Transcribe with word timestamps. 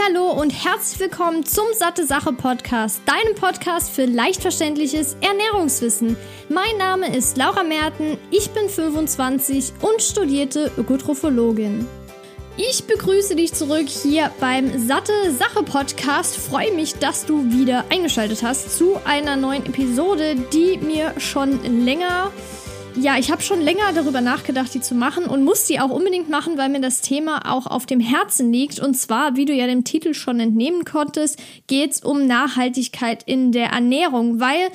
Hallo 0.00 0.30
und 0.30 0.50
herzlich 0.50 1.00
willkommen 1.00 1.44
zum 1.44 1.66
Satte 1.76 2.06
Sache 2.06 2.32
Podcast, 2.32 3.02
deinem 3.04 3.34
Podcast 3.34 3.90
für 3.90 4.06
leicht 4.06 4.40
verständliches 4.40 5.16
Ernährungswissen. 5.20 6.16
Mein 6.48 6.76
Name 6.78 7.14
ist 7.14 7.36
Laura 7.36 7.62
Merten, 7.62 8.16
ich 8.30 8.50
bin 8.50 8.68
25 8.68 9.72
und 9.82 10.00
studierte 10.00 10.70
Ökotrophologin. 10.78 11.86
Ich 12.56 12.84
begrüße 12.84 13.36
dich 13.36 13.52
zurück 13.52 13.88
hier 13.88 14.30
beim 14.40 14.86
Satte 14.86 15.12
Sache 15.30 15.62
Podcast. 15.62 16.36
Freue 16.36 16.72
mich, 16.72 16.94
dass 16.94 17.26
du 17.26 17.50
wieder 17.50 17.84
eingeschaltet 17.90 18.42
hast 18.42 18.76
zu 18.76 18.98
einer 19.04 19.36
neuen 19.36 19.66
Episode, 19.66 20.36
die 20.52 20.78
mir 20.78 21.12
schon 21.18 21.84
länger 21.84 22.30
ja, 22.96 23.18
ich 23.18 23.30
habe 23.30 23.42
schon 23.42 23.60
länger 23.60 23.92
darüber 23.94 24.20
nachgedacht, 24.20 24.72
die 24.74 24.80
zu 24.80 24.94
machen 24.94 25.24
und 25.24 25.44
muss 25.44 25.64
die 25.64 25.80
auch 25.80 25.90
unbedingt 25.90 26.28
machen, 26.28 26.58
weil 26.58 26.68
mir 26.68 26.80
das 26.80 27.00
Thema 27.00 27.52
auch 27.52 27.66
auf 27.66 27.86
dem 27.86 28.00
Herzen 28.00 28.52
liegt. 28.52 28.80
Und 28.80 28.94
zwar, 28.94 29.36
wie 29.36 29.44
du 29.44 29.52
ja 29.52 29.66
dem 29.66 29.84
Titel 29.84 30.14
schon 30.14 30.40
entnehmen 30.40 30.84
konntest, 30.84 31.38
geht 31.66 31.92
es 31.92 32.00
um 32.00 32.26
Nachhaltigkeit 32.26 33.22
in 33.24 33.52
der 33.52 33.70
Ernährung, 33.70 34.40
weil 34.40 34.70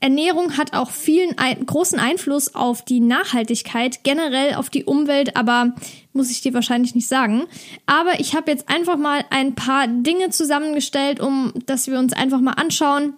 Ernährung 0.00 0.58
hat 0.58 0.74
auch 0.74 0.90
vielen 0.90 1.38
ein, 1.38 1.64
großen 1.64 1.98
Einfluss 1.98 2.54
auf 2.54 2.84
die 2.84 3.00
Nachhaltigkeit, 3.00 4.04
generell 4.04 4.54
auf 4.54 4.68
die 4.68 4.84
Umwelt, 4.84 5.36
aber 5.36 5.74
muss 6.12 6.30
ich 6.30 6.42
dir 6.42 6.52
wahrscheinlich 6.52 6.94
nicht 6.94 7.08
sagen. 7.08 7.44
Aber 7.86 8.20
ich 8.20 8.34
habe 8.34 8.50
jetzt 8.50 8.68
einfach 8.68 8.96
mal 8.96 9.24
ein 9.30 9.54
paar 9.54 9.86
Dinge 9.88 10.30
zusammengestellt, 10.30 11.20
um 11.20 11.52
dass 11.66 11.86
wir 11.86 11.98
uns 11.98 12.12
einfach 12.12 12.40
mal 12.40 12.52
anschauen, 12.52 13.14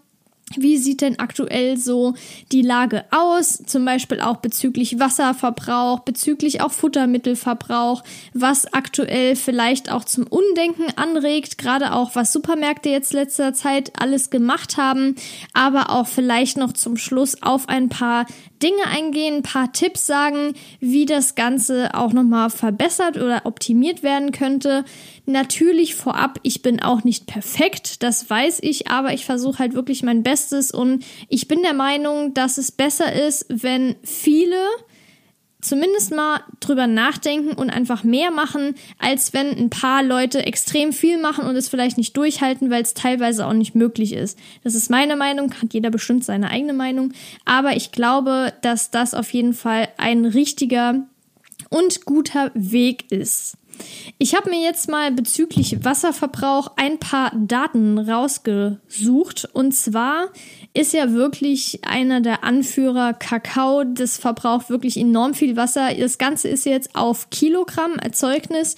wie 0.55 0.79
sieht 0.79 1.01
denn 1.01 1.19
aktuell 1.19 1.77
so 1.77 2.15
die 2.53 2.63
Lage 2.63 3.05
aus? 3.11 3.59
Zum 3.67 3.85
Beispiel 3.85 4.21
auch 4.21 4.37
bezüglich 4.37 5.01
Wasserverbrauch, 5.01 6.01
bezüglich 6.01 6.61
auch 6.61 6.71
Futtermittelverbrauch, 6.71 8.05
was 8.33 8.73
aktuell 8.73 9.35
vielleicht 9.35 9.91
auch 9.91 10.05
zum 10.05 10.25
Undenken 10.29 10.87
anregt, 10.95 11.59
gerade 11.59 11.93
auch 11.93 12.15
was 12.15 12.33
Supermärkte 12.33 12.91
jetzt 12.91 13.13
letzter 13.13 13.55
Zeit 13.55 13.93
alles 14.01 14.31
gemacht 14.31 14.77
haben, 14.77 15.17
aber 15.53 15.91
auch 15.91 16.07
vielleicht 16.07 16.59
noch 16.59 16.73
zum 16.73 16.97
Schluss 16.97 17.43
auf 17.43 17.69
ein 17.69 17.89
paar 17.89 18.25
Dinge 18.63 18.87
eingehen, 18.87 19.37
ein 19.37 19.43
paar 19.43 19.73
Tipps 19.73 20.07
sagen, 20.07 20.55
wie 20.81 21.07
das 21.07 21.35
Ganze 21.35 21.95
auch 21.95 22.13
nochmal 22.13 22.51
verbessert 22.51 23.17
oder 23.17 23.43
optimiert 23.45 24.03
werden 24.03 24.33
könnte. 24.33 24.85
Natürlich 25.27 25.95
vorab, 25.95 26.39
ich 26.43 26.63
bin 26.63 26.81
auch 26.81 27.05
nicht 27.05 27.27
perfekt, 27.27 28.03
das 28.03 28.29
weiß 28.29 28.61
ich, 28.63 28.89
aber 28.89 29.13
ich 29.13 29.25
versuche 29.25 29.59
halt 29.59 29.75
wirklich 29.75 30.03
mein 30.03 30.23
Bestes 30.23 30.71
und 30.71 31.05
ich 31.29 31.49
bin 31.49 31.63
der 31.63 31.75
Meinung, 31.75 32.35
dass 32.35 32.59
es 32.59 32.73
besser 32.73 33.13
ist, 33.13 33.47
wenn 33.49 33.97
viele 34.03 34.57
zumindest 35.69 36.15
mal 36.15 36.41
drüber 36.61 36.87
nachdenken 36.87 37.53
und 37.53 37.71
einfach 37.71 38.05
mehr 38.05 38.31
machen, 38.31 38.75
als 38.99 39.33
wenn 39.33 39.51
ein 39.57 39.71
paar 39.71 40.03
Leute 40.03 40.47
extrem 40.47 40.93
viel 40.93 41.19
machen 41.19 41.47
und 41.47 41.57
es 41.57 41.69
vielleicht 41.69 41.99
nicht 41.99 42.17
durchhalten, 42.17 42.71
weil 42.71 42.83
es 42.83 42.95
teilweise 42.95 43.47
auch 43.47 43.53
nicht 43.53 43.75
möglich 43.75 44.13
ist. 44.13 44.39
Das 44.65 44.75
ist 44.75 44.91
meine 44.91 45.17
Meinung, 45.17 45.53
hat 45.61 45.75
jeder 45.75 45.91
bestimmt 45.91 46.25
seine 46.25 46.51
eigene 46.51 46.73
Meinung, 46.73 47.13
aber 47.45 47.77
ich 47.77 47.93
glaube, 47.93 48.53
dass 48.63 48.91
das 48.91 49.15
auf 49.15 49.33
jeden 49.33 49.55
Fall 49.55 49.89
ein 49.97 50.25
richtiger 50.25 51.07
und 51.71 52.05
guter 52.05 52.51
Weg 52.55 53.11
ist. 53.11 53.57
Ich 54.19 54.35
habe 54.35 54.51
mir 54.51 54.63
jetzt 54.63 54.89
mal 54.89 55.13
bezüglich 55.13 55.85
Wasserverbrauch 55.85 56.73
ein 56.77 56.99
paar 56.99 57.33
Daten 57.35 57.99
rausgesucht. 57.99 59.49
Und 59.53 59.73
zwar 59.73 60.29
ist 60.73 60.93
ja 60.93 61.13
wirklich 61.13 61.81
einer 61.85 62.21
der 62.21 62.43
Anführer 62.45 63.13
Kakao. 63.13 63.85
Das 63.85 64.17
verbraucht 64.17 64.71
wirklich 64.71 64.97
enorm 64.97 65.35
viel 65.35 65.57
Wasser. 65.57 65.95
Das 65.95 66.19
Ganze 66.19 66.49
ist 66.49 66.65
jetzt 66.65 66.97
auf 66.97 67.31
Kilogramm 67.31 67.95
Erzeugnis 67.95 68.77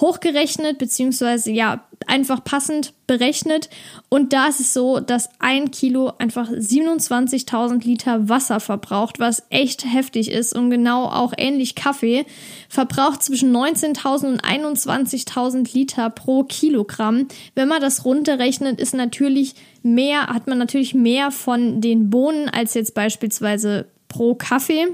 hochgerechnet, 0.00 0.78
beziehungsweise 0.78 1.50
ja, 1.50 1.84
einfach 2.06 2.42
passend 2.44 2.94
berechnet. 3.06 3.68
Und 4.08 4.32
da 4.32 4.46
ist 4.46 4.60
es 4.60 4.72
so, 4.72 5.00
dass 5.00 5.28
ein 5.38 5.70
Kilo 5.70 6.12
einfach 6.18 6.50
27.000 6.50 7.84
Liter 7.84 8.28
Wasser 8.28 8.60
verbraucht, 8.60 9.18
was 9.18 9.42
echt 9.50 9.84
heftig 9.84 10.30
ist. 10.30 10.54
Und 10.54 10.70
genau 10.70 11.04
auch 11.04 11.32
ähnlich 11.36 11.74
Kaffee 11.74 12.24
verbraucht 12.68 13.22
zwischen 13.22 13.54
19.000 13.54 14.26
und 14.26 14.44
21.000 14.44 15.72
Liter 15.74 16.10
pro 16.10 16.44
Kilogramm. 16.44 17.28
Wenn 17.54 17.68
man 17.68 17.80
das 17.80 18.04
runterrechnet, 18.04 18.80
ist 18.80 18.94
natürlich 18.94 19.54
mehr, 19.82 20.26
hat 20.28 20.46
man 20.46 20.58
natürlich 20.58 20.94
mehr 20.94 21.30
von 21.30 21.80
den 21.80 22.10
Bohnen 22.10 22.48
als 22.48 22.74
jetzt 22.74 22.94
beispielsweise 22.94 23.86
pro 24.08 24.34
Kaffee. 24.34 24.86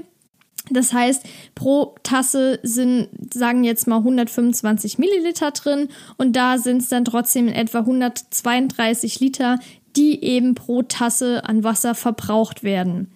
Das 0.71 0.93
heißt, 0.93 1.23
pro 1.53 1.95
Tasse 2.03 2.59
sind, 2.63 3.09
sagen 3.33 3.63
jetzt 3.63 3.87
mal 3.87 3.97
125 3.97 4.97
Milliliter 4.97 5.51
drin 5.51 5.89
und 6.17 6.35
da 6.35 6.57
sind 6.57 6.81
es 6.81 6.89
dann 6.89 7.05
trotzdem 7.05 7.47
in 7.47 7.53
etwa 7.53 7.79
132 7.79 9.19
Liter, 9.19 9.59
die 9.95 10.23
eben 10.23 10.55
pro 10.55 10.81
Tasse 10.81 11.45
an 11.45 11.63
Wasser 11.63 11.95
verbraucht 11.95 12.63
werden. 12.63 13.11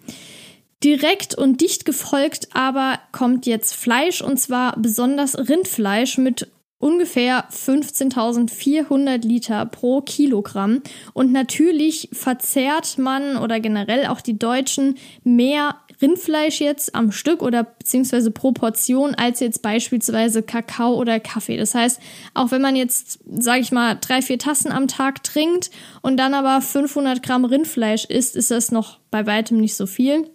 Direkt 0.84 1.36
und 1.36 1.60
dicht 1.60 1.84
gefolgt 1.84 2.50
aber 2.54 3.00
kommt 3.12 3.46
jetzt 3.46 3.76
Fleisch 3.76 4.22
und 4.22 4.40
zwar 4.40 4.80
besonders 4.80 5.38
Rindfleisch 5.38 6.18
mit 6.18 6.48
ungefähr 6.80 7.46
15.400 7.52 9.28
Liter 9.28 9.66
pro 9.66 10.02
Kilogramm. 10.02 10.82
Und 11.14 11.32
natürlich 11.32 12.10
verzehrt 12.14 12.98
man 12.98 13.38
oder 13.38 13.60
generell 13.60 14.08
auch 14.08 14.22
die 14.22 14.40
Deutschen 14.40 14.98
mehr 15.24 15.76
Rindfleisch 16.02 16.62
jetzt 16.62 16.96
am 16.96 17.12
Stück 17.12 17.42
oder 17.42 17.64
beziehungsweise 17.64 18.32
pro 18.32 18.52
Portion 18.52 19.16
als 19.16 19.40
jetzt 19.40 19.62
beispielsweise 19.62 20.44
Kakao 20.44 20.96
oder 20.96 21.20
Kaffee. 21.20 21.58
Das 21.58 21.76
heißt, 21.76 22.00
auch 22.34 22.52
wenn 22.52 22.62
man 22.62 22.76
jetzt, 22.76 23.20
sage 23.30 23.62
ich 23.62 23.72
mal, 23.72 23.98
drei, 24.00 24.22
vier 24.22 24.40
Tassen 24.40 24.72
am 24.72 24.88
Tag 24.88 25.24
trinkt 25.24 25.72
und 26.02 26.18
dann 26.18 26.34
aber 26.34 26.62
500 26.62 27.22
Gramm 27.22 27.46
Rindfleisch 27.46 28.06
isst, 28.06 28.36
ist 28.36 28.52
das 28.52 28.72
noch 28.72 29.00
bei 29.12 29.26
weitem 29.26 29.58
nicht 29.58 29.76
so 29.76 29.86
viel. 29.86 30.30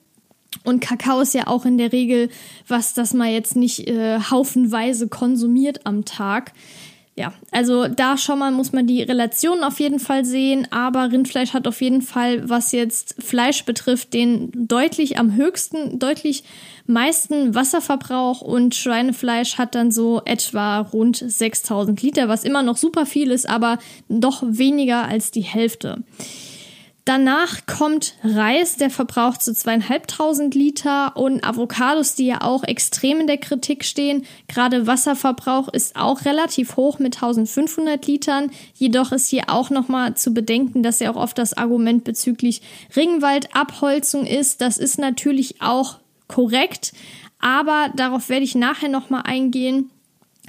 Und 0.62 0.80
Kakao 0.80 1.20
ist 1.20 1.34
ja 1.34 1.46
auch 1.46 1.64
in 1.64 1.78
der 1.78 1.92
Regel 1.92 2.28
was, 2.68 2.94
das 2.94 3.12
man 3.12 3.32
jetzt 3.32 3.56
nicht 3.56 3.88
äh, 3.88 4.18
haufenweise 4.18 5.08
konsumiert 5.08 5.84
am 5.84 6.04
Tag 6.04 6.52
ja, 7.16 7.32
also 7.52 7.86
da 7.86 8.18
schon 8.18 8.40
mal 8.40 8.50
muss 8.50 8.72
man 8.72 8.88
die 8.88 9.02
Relation 9.02 9.62
auf 9.62 9.78
jeden 9.78 10.00
Fall 10.00 10.24
sehen, 10.24 10.66
aber 10.72 11.12
Rindfleisch 11.12 11.54
hat 11.54 11.68
auf 11.68 11.80
jeden 11.80 12.02
Fall, 12.02 12.48
was 12.48 12.72
jetzt 12.72 13.14
Fleisch 13.22 13.64
betrifft, 13.64 14.14
den 14.14 14.50
deutlich 14.52 15.16
am 15.16 15.36
höchsten, 15.36 16.00
deutlich 16.00 16.42
meisten 16.86 17.54
Wasserverbrauch 17.54 18.40
und 18.40 18.74
Schweinefleisch 18.74 19.58
hat 19.58 19.76
dann 19.76 19.92
so 19.92 20.22
etwa 20.24 20.80
rund 20.80 21.16
6000 21.16 22.02
Liter, 22.02 22.28
was 22.28 22.42
immer 22.42 22.64
noch 22.64 22.76
super 22.76 23.06
viel 23.06 23.30
ist, 23.30 23.48
aber 23.48 23.78
doch 24.08 24.42
weniger 24.44 25.06
als 25.06 25.30
die 25.30 25.42
Hälfte. 25.42 26.02
Danach 27.04 27.66
kommt 27.66 28.14
Reis, 28.24 28.76
der 28.76 28.88
verbraucht 28.88 29.42
so 29.42 29.52
zweieinhalbtausend 29.52 30.54
Liter 30.54 31.14
und 31.18 31.44
Avocados, 31.44 32.14
die 32.14 32.24
ja 32.24 32.40
auch 32.40 32.64
extrem 32.64 33.20
in 33.20 33.26
der 33.26 33.36
Kritik 33.36 33.84
stehen. 33.84 34.24
Gerade 34.48 34.86
Wasserverbrauch 34.86 35.68
ist 35.68 35.96
auch 35.96 36.24
relativ 36.24 36.76
hoch 36.76 36.98
mit 36.98 37.16
1500 37.16 38.06
Litern. 38.06 38.50
Jedoch 38.72 39.12
ist 39.12 39.28
hier 39.28 39.44
auch 39.48 39.68
nochmal 39.68 40.14
zu 40.14 40.32
bedenken, 40.32 40.82
dass 40.82 41.00
ja 41.00 41.10
auch 41.10 41.16
oft 41.16 41.36
das 41.36 41.52
Argument 41.52 42.04
bezüglich 42.04 42.62
Ringwaldabholzung 42.96 44.24
ist. 44.24 44.62
Das 44.62 44.78
ist 44.78 44.98
natürlich 44.98 45.60
auch 45.60 45.98
korrekt, 46.26 46.94
aber 47.38 47.90
darauf 47.94 48.30
werde 48.30 48.44
ich 48.44 48.54
nachher 48.54 48.88
nochmal 48.88 49.24
eingehen. 49.26 49.90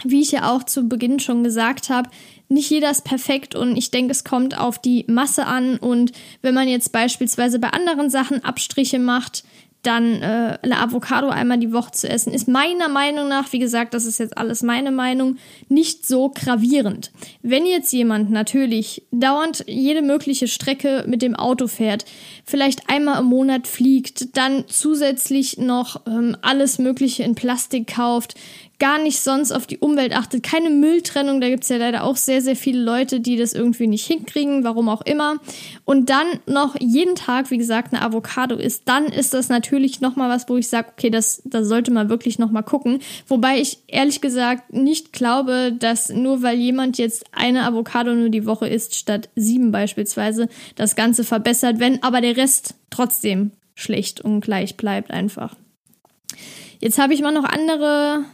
Wie 0.04 0.22
ich 0.22 0.32
ja 0.32 0.52
auch 0.52 0.64
zu 0.64 0.90
Beginn 0.90 1.20
schon 1.20 1.44
gesagt 1.44 1.90
habe, 1.90 2.10
nicht 2.50 2.70
jeder 2.70 2.92
ist 2.92 3.06
perfekt 3.06 3.56
und 3.56 3.76
ich 3.76 3.92
denke, 3.92 4.12
es 4.12 4.24
kommt 4.24 4.58
auf 4.58 4.78
die 4.78 5.06
Masse 5.08 5.46
an. 5.46 5.78
Und 5.78 6.12
wenn 6.42 6.54
man 6.54 6.68
jetzt 6.68 6.92
beispielsweise 6.92 7.60
bei 7.60 7.70
anderen 7.70 8.10
Sachen 8.10 8.44
Abstriche 8.44 9.00
macht, 9.00 9.44
dann 9.86 10.22
äh, 10.22 10.58
eine 10.62 10.80
Avocado 10.80 11.30
einmal 11.30 11.60
die 11.60 11.72
Woche 11.72 11.92
zu 11.92 12.10
essen, 12.10 12.34
ist 12.34 12.48
meiner 12.48 12.90
Meinung 12.90 13.28
nach, 13.28 13.52
wie 13.54 13.60
gesagt, 13.60 13.94
das 13.94 14.06
ist 14.06 14.18
jetzt 14.18 14.38
alles 14.38 14.64
meine 14.64 14.92
Meinung, 14.92 15.38
nicht 15.70 16.06
so 16.06 16.30
gravierend. 16.30 17.12
Wenn 17.42 17.66
jetzt 17.66 17.94
jemand 17.94 18.32
natürlich 18.32 19.04
dauernd 19.12 19.64
jede 19.68 20.02
mögliche 20.02 20.48
Strecke 20.48 21.06
mit 21.08 21.22
dem 21.22 21.36
Auto 21.36 21.68
fährt, 21.68 22.06
vielleicht 22.46 22.90
einmal 22.90 23.20
im 23.20 23.28
Monat 23.28 23.68
fliegt, 23.68 24.36
dann 24.38 24.66
zusätzlich 24.68 25.58
noch 25.58 26.02
ähm, 26.08 26.36
alles 26.42 26.80
Mögliche 26.80 27.24
in 27.24 27.36
Plastik 27.36 27.88
kauft, 27.96 28.36
gar 28.80 29.02
nicht 29.02 29.22
sonst 29.22 29.52
auf 29.52 29.68
die 29.68 29.78
Umwelt 29.78 30.16
achtet, 30.16 30.44
keine 30.44 30.70
Mülltrennung, 30.70 31.40
da 31.40 31.50
gibt 31.50 31.64
es 31.64 31.70
ja 31.70 31.78
leider 31.78 32.04
auch 32.04 32.18
sehr, 32.18 32.42
sehr 32.42 32.56
viele 32.56 32.82
Leute, 32.82 33.20
die 33.20 33.38
das 33.38 33.54
irgendwie 33.54 33.88
nicht 33.88 34.06
hinkriegen, 34.06 34.64
warum 34.64 34.90
auch 34.90 35.02
immer. 35.02 35.38
Und 35.86 36.10
dann 36.10 36.28
noch 36.46 36.76
jeden 36.80 37.16
Tag, 37.16 37.52
wie 37.52 37.58
gesagt, 37.58 37.94
eine 37.94 38.02
Avocado 38.02 38.56
isst, 38.56 38.84
dann 38.86 39.06
ist 39.06 39.34
das 39.34 39.50
natürlich 39.50 40.02
nochmal 40.02 40.30
was, 40.30 40.50
wo 40.50 40.58
ich 40.58 40.68
sage, 40.68 40.90
okay, 40.92 41.10
das, 41.10 41.42
das 41.46 41.68
sollte 41.68 41.92
man 41.92 42.10
wirklich 42.10 42.38
nochmal 42.38 42.64
gucken. 42.64 43.00
Wobei 43.28 43.60
ich 43.60 43.80
ehrlich 43.88 44.22
gesagt 44.22 44.74
nicht 44.74 45.14
glaube, 45.14 45.74
dass 45.78 46.10
nur 46.10 46.42
weil 46.42 46.58
jemand 46.58 46.98
jetzt 46.98 47.26
eine 47.32 47.66
Avocado 47.66 48.14
nur 48.14 48.30
die 48.30 48.46
Woche 48.46 48.68
isst, 48.68 48.96
statt 48.96 49.30
sieben 49.36 49.72
beispielsweise, 49.72 50.50
das 50.76 50.96
Ganze 50.96 51.24
verbessert, 51.24 51.80
wenn 51.80 52.04
aber 52.04 52.22
der 52.22 52.38
Rest 52.38 52.76
trotzdem 52.90 53.52
schlecht 53.74 54.22
und 54.22 54.42
gleich 54.42 54.78
bleibt 54.78 55.12
einfach. 55.12 55.56
Jetzt 56.80 56.98
habe 56.98 57.14
ich 57.14 57.22
mal 57.22 57.32
noch 57.32 57.46
andere 57.46 58.26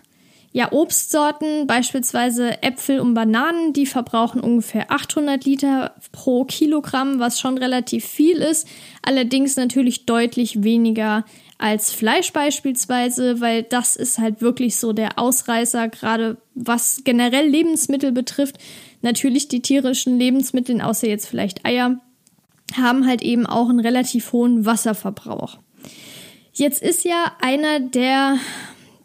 Ja, 0.54 0.74
Obstsorten, 0.74 1.66
beispielsweise 1.66 2.62
Äpfel 2.62 3.00
und 3.00 3.14
Bananen, 3.14 3.72
die 3.72 3.86
verbrauchen 3.86 4.42
ungefähr 4.42 4.92
800 4.92 5.46
Liter 5.46 5.96
pro 6.12 6.44
Kilogramm, 6.44 7.20
was 7.20 7.40
schon 7.40 7.58
relativ 7.58 8.06
viel 8.06 8.38
ist. 8.38 8.68
Allerdings 9.02 9.56
natürlich 9.56 10.06
deutlich 10.06 10.64
weniger 10.64 11.24
als 11.58 11.94
Fleisch 11.94 12.34
beispielsweise, 12.34 13.40
weil 13.40 13.64
das 13.64 13.96
ist 13.96 14.18
halt 14.18 14.42
wirklich 14.42 14.76
so 14.76 14.92
der 14.92 15.18
Ausreißer, 15.20 15.88
gerade 15.88 16.38
was 16.54 17.04
generell 17.06 17.48
Lebensmittel 17.48 18.12
betrifft. 18.12 18.58
Natürlich 19.02 19.48
die 19.48 19.62
tierischen 19.62 20.20
Lebensmittel, 20.20 20.82
außer 20.82 21.08
jetzt 21.08 21.28
vielleicht 21.28 21.66
Eier, 21.66 22.02
haben 22.76 23.08
halt 23.08 23.22
eben 23.22 23.46
auch 23.46 23.70
einen 23.70 23.80
relativ 23.80 24.34
hohen 24.34 24.66
Wasserverbrauch. 24.66 25.60
Jetzt 26.54 26.82
ist 26.82 27.06
ja 27.06 27.32
einer 27.40 27.80
der, 27.80 28.38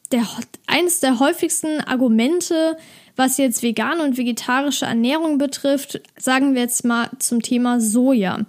der 0.08 0.26
eines 0.67 1.00
der 1.00 1.19
häufigsten 1.19 1.81
Argumente, 1.81 2.76
was 3.17 3.38
jetzt 3.38 3.62
vegane 3.62 4.03
und 4.03 4.19
vegetarische 4.19 4.85
Ernährung 4.85 5.38
betrifft, 5.38 6.00
sagen 6.19 6.55
wir 6.55 6.62
jetzt 6.62 6.85
mal 6.85 7.08
zum 7.19 7.43
Thema 7.43 7.81
Soja 7.81 8.41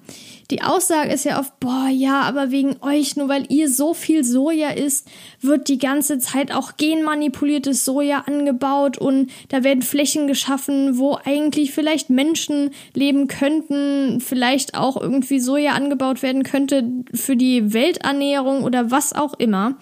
die 0.50 0.62
Aussage 0.62 1.12
ist 1.12 1.26
ja 1.26 1.40
oft, 1.40 1.60
boah, 1.60 1.90
ja, 1.92 2.22
aber 2.22 2.52
wegen 2.52 2.78
euch, 2.82 3.18
nur 3.18 3.28
weil 3.28 3.46
ihr 3.50 3.70
so 3.70 3.94
viel 3.94 4.24
Soja 4.24 4.70
isst, 4.70 5.08
wird 5.42 5.68
die 5.68 5.78
ganze 5.78 6.20
Zeit 6.20 6.54
auch 6.54 6.78
genmanipuliertes 6.78 7.84
Soja 7.84 8.24
angebaut 8.28 8.98
und 8.98 9.30
da 9.50 9.66
werden 9.66 9.82
Flächen 9.82 10.28
geschaffen, 10.28 10.98
wo 10.98 11.18
eigentlich 11.26 11.74
vielleicht 11.74 12.10
Menschen 12.10 12.70
leben 12.94 13.28
könnten, 13.28 14.22
vielleicht 14.22 14.76
auch 14.76 14.96
irgendwie 14.96 15.42
Soja 15.42 15.74
angebaut 15.74 16.24
werden 16.24 16.44
könnte 16.44 16.84
für 17.14 17.36
die 17.36 17.74
Welternährung 17.74 18.64
oder 18.64 18.90
was 18.90 19.12
auch 19.14 19.34
immer. 19.34 19.76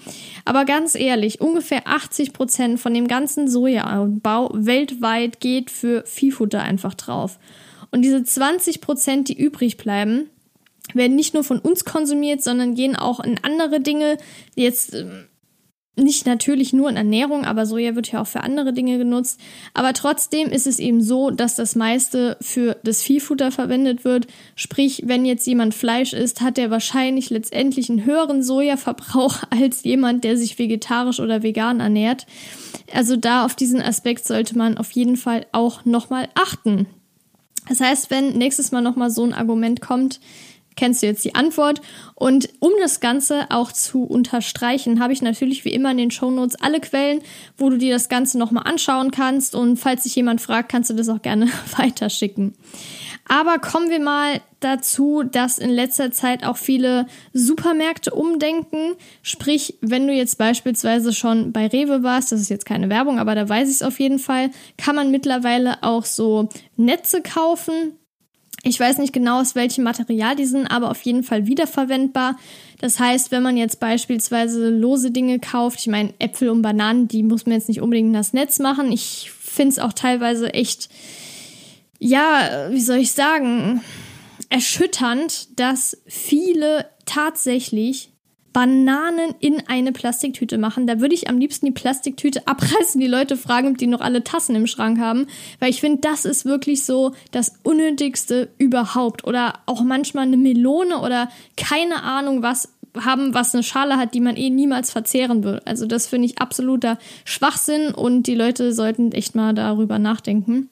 Aber 0.46 0.66
ganz 0.66 0.96
ehrlich, 0.96 1.42
ungefähr 1.42 1.88
80 1.88 2.34
Prozent 2.34 2.80
von 2.80 2.94
dem 2.94 3.08
ganzen 3.08 3.48
Sojaanbau 3.48 4.50
weltweit 4.54 5.40
geht 5.40 5.70
für 5.70 6.04
Viehfutter 6.08 6.64
einfach 6.64 6.96
drauf. 6.96 7.38
Und 7.92 8.02
diese 8.02 8.24
20 8.24 8.82
Prozent, 8.82 9.30
die 9.30 9.38
übrig 9.38 9.78
bleiben, 9.78 10.30
werden 10.94 11.16
nicht 11.16 11.34
nur 11.34 11.44
von 11.44 11.60
uns 11.60 11.86
konsumiert, 11.86 12.44
sondern 12.44 12.76
gehen 12.76 12.96
auch 12.96 13.20
in 13.20 13.40
andere 13.44 13.80
Dinge. 13.80 14.18
Jetzt 14.56 14.94
ähm, 14.94 15.26
nicht 15.98 16.26
natürlich 16.26 16.74
nur 16.74 16.90
in 16.90 16.98
Ernährung, 16.98 17.46
aber 17.46 17.66
Soja 17.66 17.96
wird 17.96 18.12
ja 18.12 18.22
auch 18.22 18.28
für 18.28 18.42
andere 18.42 18.74
Dinge 18.74 18.98
genutzt. 18.98 19.40
Aber 19.74 19.94
trotzdem 19.94 20.50
ist 20.50 20.68
es 20.68 20.80
eben 20.80 21.02
so, 21.02 21.32
dass 21.32 21.56
das 21.56 21.76
meiste 21.76 22.38
für 22.42 22.78
das 22.84 23.02
Viehfutter 23.02 23.52
verwendet 23.52 24.04
wird. 24.04 24.28
Sprich, 24.56 25.04
wenn 25.06 25.26
jetzt 25.26 25.48
jemand 25.48 25.74
Fleisch 25.74 26.14
isst, 26.14 26.42
hat 26.42 26.58
er 26.58 26.70
wahrscheinlich 26.70 27.30
letztendlich 27.30 27.90
einen 27.90 28.06
höheren 28.06 28.44
Sojaverbrauch 28.44 29.44
als 29.50 29.84
jemand, 29.84 30.24
der 30.24 30.38
sich 30.38 30.60
vegetarisch 30.60 31.20
oder 31.20 31.44
vegan 31.44 31.80
ernährt. 31.80 32.26
Also 32.94 33.16
da 33.16 33.46
auf 33.46 33.56
diesen 33.56 33.82
Aspekt 33.82 34.26
sollte 34.26 34.58
man 34.58 34.78
auf 34.78 34.92
jeden 34.92 35.18
Fall 35.18 35.46
auch 35.54 35.86
nochmal 35.86 36.28
achten. 36.36 36.88
Das 37.70 37.80
heißt, 37.80 38.12
wenn 38.12 38.38
nächstes 38.38 38.72
Mal 38.72 38.82
nochmal 38.82 39.10
so 39.10 39.24
ein 39.24 39.34
Argument 39.34 39.82
kommt, 39.82 40.20
kennst 40.76 41.02
du 41.02 41.08
jetzt 41.08 41.26
die 41.26 41.36
Antwort. 41.36 41.82
Und 42.16 42.50
um 42.60 42.72
das 42.80 43.00
Ganze 43.00 43.48
auch 43.50 43.72
zu 43.72 44.04
unterstreichen, 44.04 45.00
habe 45.00 45.14
ich 45.14 45.22
natürlich 45.22 45.66
wie 45.66 45.74
immer 45.74 45.92
in 45.92 45.98
den 45.98 46.12
Shownotes 46.12 46.56
alle 46.62 46.80
Quellen, 46.80 47.22
wo 47.58 47.70
du 47.70 47.78
dir 47.78 47.94
das 47.94 48.10
Ganze 48.10 48.38
nochmal 48.38 48.64
anschauen 48.66 49.12
kannst. 49.12 49.56
Und 49.56 49.78
falls 49.78 50.04
sich 50.04 50.16
jemand 50.16 50.42
fragt, 50.42 50.70
kannst 50.70 50.90
du 50.90 50.94
das 50.94 51.10
auch 51.10 51.22
gerne 51.22 51.50
weiterschicken. 51.78 52.56
Aber 53.28 53.58
kommen 53.58 53.90
wir 53.90 54.00
mal 54.00 54.42
dazu, 54.60 55.24
dass 55.24 55.58
in 55.58 55.70
letzter 55.70 56.12
Zeit 56.12 56.44
auch 56.44 56.58
viele 56.58 57.08
Supermärkte 57.34 58.12
umdenken. 58.12 58.96
Sprich, 59.24 59.78
wenn 59.82 60.08
du 60.08 60.14
jetzt 60.14 60.38
beispielsweise 60.38 61.12
schon 61.12 61.52
bei 61.52 61.68
Rewe 61.68 62.04
warst, 62.04 62.32
das 62.32 62.42
ist 62.42 62.50
jetzt 62.50 62.66
keine 62.66 62.90
Werbung, 62.90 63.20
aber 63.20 63.36
da 63.36 63.48
weiß 63.48 63.68
ich 63.70 63.76
es 63.76 63.84
auf 63.84 64.00
jeden 64.00 64.20
Fall, 64.20 64.52
kann 64.78 64.96
man 64.96 65.12
mittlerweile 65.12 65.84
auch 65.84 66.06
so 66.06 66.50
Netze 66.78 67.22
kaufen, 67.22 67.98
ich 68.68 68.80
weiß 68.80 68.98
nicht 68.98 69.14
genau, 69.14 69.42
aus 69.42 69.54
welchem 69.54 69.84
Material 69.84 70.36
die 70.36 70.46
sind, 70.46 70.66
aber 70.66 70.90
auf 70.90 71.02
jeden 71.04 71.22
Fall 71.24 71.46
wiederverwendbar. 71.46 72.36
Das 72.80 73.00
heißt, 73.00 73.30
wenn 73.30 73.44
man 73.44 73.58
jetzt 73.58 73.80
beispielsweise 73.80 74.70
lose 74.70 75.12
Dinge 75.12 75.40
kauft, 75.40 75.82
ich 75.82 75.88
meine, 75.88 76.16
Äpfel 76.18 76.50
und 76.50 76.64
Bananen, 76.64 77.08
die 77.08 77.22
muss 77.22 77.46
man 77.46 77.54
jetzt 77.54 77.70
nicht 77.70 77.82
unbedingt 77.82 78.08
in 78.08 78.14
das 78.14 78.34
Netz 78.34 78.58
machen. 78.58 78.92
Ich 78.92 79.30
finde 79.40 79.74
es 79.74 79.80
auch 79.80 79.94
teilweise 79.94 80.52
echt, 80.56 80.90
ja, 82.00 82.68
wie 82.72 82.82
soll 82.82 82.98
ich 82.98 83.12
sagen, 83.12 83.82
erschütternd, 84.50 85.60
dass 85.60 85.98
viele 86.08 86.88
tatsächlich 87.06 88.10
Bananen 88.56 89.36
in 89.42 89.62
eine 89.68 89.92
Plastiktüte 89.92 90.58
machen. 90.58 90.88
Da 90.88 91.02
würde 91.02 91.14
ich 91.14 91.28
am 91.28 91.38
liebsten 91.38 91.66
die 91.66 91.74
Plastiktüte 91.74 92.48
abreißen, 92.48 93.02
die 93.02 93.08
Leute 93.08 93.36
fragen, 93.36 93.68
ob 93.68 93.78
die 93.78 93.86
noch 93.86 94.00
alle 94.00 94.24
Tassen 94.24 94.56
im 94.56 94.66
Schrank 94.66 94.98
haben. 94.98 95.28
Weil 95.60 95.72
ich 95.72 95.82
finde, 95.82 96.00
das 96.00 96.24
ist 96.24 96.46
wirklich 96.46 96.86
so 96.86 97.12
das 97.32 97.60
Unnötigste 97.64 98.48
überhaupt. 98.58 99.28
Oder 99.28 99.56
auch 99.66 99.84
manchmal 99.84 100.24
eine 100.24 100.38
Melone 100.38 101.00
oder 101.02 101.28
keine 101.58 102.04
Ahnung 102.04 102.44
was 102.44 102.70
haben, 102.98 103.34
was 103.34 103.54
eine 103.54 103.62
Schale 103.62 103.98
hat, 103.98 104.14
die 104.14 104.22
man 104.22 104.38
eh 104.38 104.50
niemals 104.50 104.90
verzehren 104.90 105.44
will. 105.44 105.60
Also 105.66 105.86
das 105.86 106.08
finde 106.08 106.28
ich 106.28 106.38
absoluter 106.38 106.98
Schwachsinn 107.26 107.94
und 107.94 108.24
die 108.24 108.36
Leute 108.36 108.72
sollten 108.72 109.12
echt 109.12 109.36
mal 109.36 109.54
darüber 109.54 110.00
nachdenken. 110.00 110.70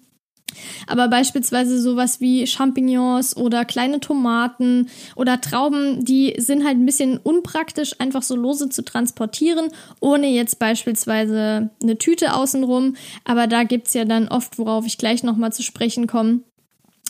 Aber 0.88 1.08
beispielsweise 1.08 1.82
sowas 1.82 2.22
wie 2.22 2.46
Champignons 2.48 3.36
oder 3.36 3.66
kleine 3.66 4.00
Tomaten 4.00 4.90
oder 5.16 5.42
Trauben, 5.42 6.06
die 6.06 6.36
sind 6.38 6.64
halt 6.64 6.78
ein 6.78 6.86
bisschen 6.86 7.18
unpraktisch, 7.18 8.00
einfach 8.00 8.22
so 8.22 8.36
lose 8.36 8.70
zu 8.70 8.84
transportieren, 8.84 9.70
ohne 10.00 10.28
jetzt 10.28 10.60
beispielsweise 10.60 11.70
eine 11.82 11.98
Tüte 11.98 12.36
außenrum. 12.36 12.96
Aber 13.24 13.48
da 13.48 13.64
gibt 13.64 13.88
es 13.88 13.94
ja 13.94 14.06
dann 14.06 14.28
oft, 14.28 14.58
worauf 14.58 14.86
ich 14.86 14.98
gleich 14.98 15.24
nochmal 15.24 15.54
zu 15.54 15.64
sprechen 15.64 16.08
komme, 16.08 16.42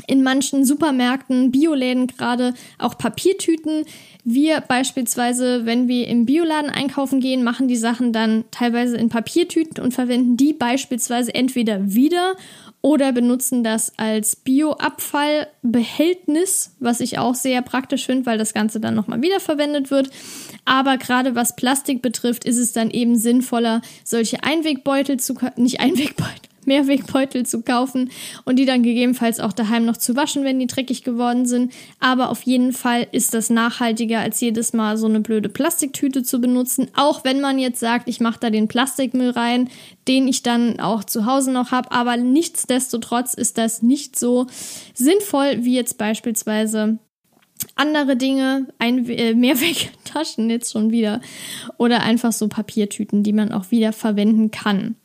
in 0.07 0.23
manchen 0.23 0.65
Supermärkten, 0.65 1.51
Bioläden 1.51 2.07
gerade 2.07 2.55
auch 2.79 2.97
Papiertüten. 2.97 3.85
Wir 4.23 4.61
beispielsweise, 4.61 5.65
wenn 5.65 5.87
wir 5.87 6.07
im 6.07 6.25
Bioladen 6.25 6.71
einkaufen 6.71 7.19
gehen, 7.19 7.43
machen 7.43 7.67
die 7.67 7.77
Sachen 7.77 8.11
dann 8.11 8.45
teilweise 8.51 8.97
in 8.97 9.09
Papiertüten 9.09 9.83
und 9.83 9.93
verwenden 9.93 10.35
die 10.35 10.53
beispielsweise 10.53 11.35
entweder 11.35 11.93
wieder 11.93 12.35
oder 12.81 13.11
benutzen 13.13 13.63
das 13.63 13.93
als 13.97 14.35
Bioabfallbehältnis, 14.35 16.75
was 16.79 16.99
ich 16.99 17.17
auch 17.17 17.33
sehr 17.33 17.61
praktisch 17.61 18.05
finde, 18.05 18.25
weil 18.25 18.37
das 18.37 18.53
Ganze 18.53 18.81
dann 18.81 18.93
nochmal 18.93 19.21
wiederverwendet 19.21 19.89
wird. 19.89 20.09
Aber 20.65 20.97
gerade 20.97 21.33
was 21.33 21.55
Plastik 21.55 22.01
betrifft, 22.01 22.43
ist 22.43 22.57
es 22.57 22.73
dann 22.73 22.91
eben 22.91 23.15
sinnvoller, 23.15 23.81
solche 24.03 24.43
Einwegbeutel 24.43 25.17
zu, 25.17 25.35
nicht 25.55 25.79
Einwegbeutel, 25.79 26.49
Mehrwegbeutel 26.65 27.45
zu 27.45 27.61
kaufen 27.61 28.11
und 28.45 28.57
die 28.57 28.65
dann 28.65 28.83
gegebenenfalls 28.83 29.39
auch 29.39 29.53
daheim 29.53 29.85
noch 29.85 29.97
zu 29.97 30.15
waschen, 30.15 30.43
wenn 30.43 30.59
die 30.59 30.67
dreckig 30.67 31.03
geworden 31.03 31.45
sind. 31.45 31.73
Aber 31.99 32.29
auf 32.29 32.43
jeden 32.43 32.73
Fall 32.73 33.07
ist 33.11 33.33
das 33.33 33.49
nachhaltiger, 33.49 34.19
als 34.19 34.41
jedes 34.41 34.73
Mal 34.73 34.97
so 34.97 35.07
eine 35.07 35.19
blöde 35.19 35.49
Plastiktüte 35.49 36.23
zu 36.23 36.39
benutzen. 36.39 36.87
Auch 36.95 37.23
wenn 37.23 37.41
man 37.41 37.59
jetzt 37.59 37.79
sagt, 37.79 38.07
ich 38.07 38.19
mache 38.19 38.39
da 38.39 38.49
den 38.49 38.67
Plastikmüll 38.67 39.31
rein, 39.31 39.69
den 40.07 40.27
ich 40.27 40.43
dann 40.43 40.79
auch 40.79 41.03
zu 41.03 41.25
Hause 41.25 41.51
noch 41.51 41.71
habe. 41.71 41.91
Aber 41.91 42.17
nichtsdestotrotz 42.17 43.33
ist 43.33 43.57
das 43.57 43.81
nicht 43.81 44.17
so 44.17 44.47
sinnvoll 44.93 45.63
wie 45.63 45.75
jetzt 45.75 45.97
beispielsweise 45.97 46.99
andere 47.75 48.15
Dinge, 48.17 48.67
ein 48.79 49.07
äh, 49.09 49.33
Mehrwegtaschen 49.33 50.49
jetzt 50.49 50.71
schon 50.71 50.91
wieder 50.91 51.21
oder 51.77 52.01
einfach 52.01 52.31
so 52.31 52.47
Papiertüten, 52.47 53.23
die 53.23 53.33
man 53.33 53.51
auch 53.51 53.71
wieder 53.71 53.93
verwenden 53.93 54.51
kann. 54.51 54.95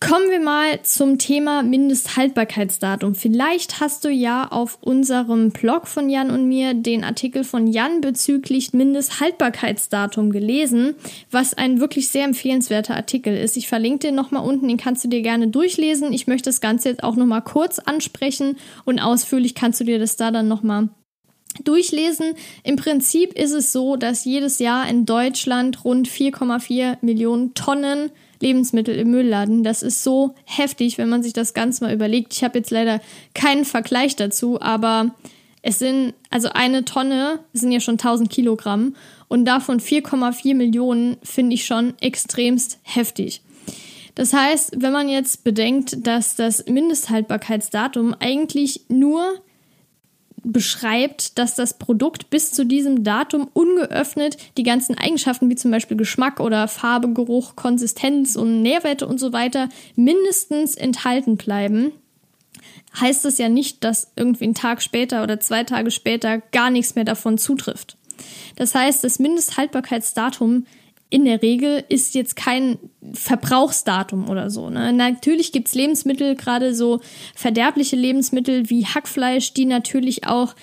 Kommen 0.00 0.30
wir 0.30 0.40
mal 0.40 0.82
zum 0.82 1.18
Thema 1.18 1.62
Mindesthaltbarkeitsdatum. 1.62 3.14
Vielleicht 3.14 3.80
hast 3.80 4.04
du 4.04 4.10
ja 4.10 4.48
auf 4.48 4.78
unserem 4.82 5.50
Blog 5.50 5.86
von 5.86 6.10
Jan 6.10 6.30
und 6.30 6.46
mir 6.46 6.74
den 6.74 7.04
Artikel 7.04 7.42
von 7.42 7.66
Jan 7.66 8.02
bezüglich 8.02 8.74
Mindesthaltbarkeitsdatum 8.74 10.30
gelesen, 10.30 10.94
was 11.30 11.54
ein 11.54 11.80
wirklich 11.80 12.08
sehr 12.10 12.24
empfehlenswerter 12.24 12.94
Artikel 12.94 13.34
ist. 13.34 13.56
Ich 13.56 13.66
verlinke 13.66 14.00
den 14.00 14.14
nochmal 14.14 14.46
unten, 14.46 14.68
den 14.68 14.76
kannst 14.76 15.04
du 15.04 15.08
dir 15.08 15.22
gerne 15.22 15.48
durchlesen. 15.48 16.12
Ich 16.12 16.26
möchte 16.26 16.50
das 16.50 16.60
Ganze 16.60 16.90
jetzt 16.90 17.02
auch 17.02 17.16
nochmal 17.16 17.42
kurz 17.42 17.78
ansprechen 17.78 18.58
und 18.84 18.98
ausführlich 18.98 19.54
kannst 19.54 19.80
du 19.80 19.84
dir 19.84 19.98
das 19.98 20.16
da 20.16 20.30
dann 20.30 20.48
nochmal 20.48 20.90
durchlesen. 21.62 22.34
Im 22.62 22.76
Prinzip 22.76 23.32
ist 23.32 23.52
es 23.52 23.72
so, 23.72 23.96
dass 23.96 24.24
jedes 24.24 24.58
Jahr 24.58 24.88
in 24.88 25.06
Deutschland 25.06 25.84
rund 25.84 26.08
4,4 26.08 26.98
Millionen 27.00 27.54
Tonnen 27.54 28.10
Lebensmittel 28.44 28.94
im 28.94 29.10
Müll 29.10 29.26
landen. 29.26 29.64
Das 29.64 29.82
ist 29.82 30.04
so 30.04 30.34
heftig, 30.44 30.98
wenn 30.98 31.08
man 31.08 31.22
sich 31.22 31.32
das 31.32 31.54
Ganze 31.54 31.82
mal 31.82 31.92
überlegt. 31.92 32.34
Ich 32.34 32.44
habe 32.44 32.58
jetzt 32.58 32.70
leider 32.70 33.00
keinen 33.34 33.64
Vergleich 33.64 34.14
dazu, 34.14 34.60
aber 34.60 35.14
es 35.62 35.78
sind, 35.78 36.14
also 36.30 36.50
eine 36.50 36.84
Tonne 36.84 37.40
sind 37.54 37.72
ja 37.72 37.80
schon 37.80 37.94
1000 37.94 38.30
Kilogramm 38.30 38.94
und 39.28 39.46
davon 39.46 39.80
4,4 39.80 40.54
Millionen 40.54 41.16
finde 41.22 41.54
ich 41.54 41.64
schon 41.64 41.94
extremst 42.00 42.78
heftig. 42.82 43.40
Das 44.14 44.32
heißt, 44.32 44.74
wenn 44.76 44.92
man 44.92 45.08
jetzt 45.08 45.42
bedenkt, 45.42 46.06
dass 46.06 46.36
das 46.36 46.66
Mindesthaltbarkeitsdatum 46.66 48.14
eigentlich 48.20 48.82
nur 48.88 49.40
beschreibt, 50.44 51.38
dass 51.38 51.54
das 51.54 51.78
Produkt 51.78 52.30
bis 52.30 52.52
zu 52.52 52.64
diesem 52.64 53.02
Datum 53.02 53.48
ungeöffnet 53.52 54.36
die 54.56 54.62
ganzen 54.62 54.96
Eigenschaften 54.96 55.48
wie 55.50 55.56
zum 55.56 55.70
Beispiel 55.70 55.96
Geschmack 55.96 56.40
oder 56.40 56.68
Farbe, 56.68 57.12
Geruch, 57.12 57.56
Konsistenz 57.56 58.36
und 58.36 58.62
Nährwerte 58.62 59.06
und 59.06 59.18
so 59.18 59.32
weiter 59.32 59.68
mindestens 59.96 60.74
enthalten 60.74 61.36
bleiben, 61.36 61.92
heißt 63.00 63.24
das 63.24 63.38
ja 63.38 63.48
nicht, 63.48 63.82
dass 63.84 64.12
irgendwie 64.16 64.44
einen 64.44 64.54
Tag 64.54 64.82
später 64.82 65.22
oder 65.22 65.40
zwei 65.40 65.64
Tage 65.64 65.90
später 65.90 66.38
gar 66.52 66.70
nichts 66.70 66.94
mehr 66.94 67.04
davon 67.04 67.38
zutrifft. 67.38 67.96
Das 68.56 68.74
heißt, 68.74 69.02
das 69.02 69.18
Mindesthaltbarkeitsdatum 69.18 70.66
in 71.14 71.26
der 71.26 71.42
Regel 71.42 71.84
ist 71.88 72.16
jetzt 72.16 72.34
kein 72.34 72.76
Verbrauchsdatum 73.12 74.28
oder 74.28 74.50
so. 74.50 74.68
Ne? 74.68 74.92
Natürlich 74.92 75.52
gibt's 75.52 75.72
Lebensmittel, 75.72 76.34
gerade 76.34 76.74
so 76.74 76.98
verderbliche 77.36 77.94
Lebensmittel 77.94 78.68
wie 78.68 78.84
Hackfleisch, 78.84 79.54
die 79.54 79.64
natürlich 79.64 80.26
auch 80.26 80.56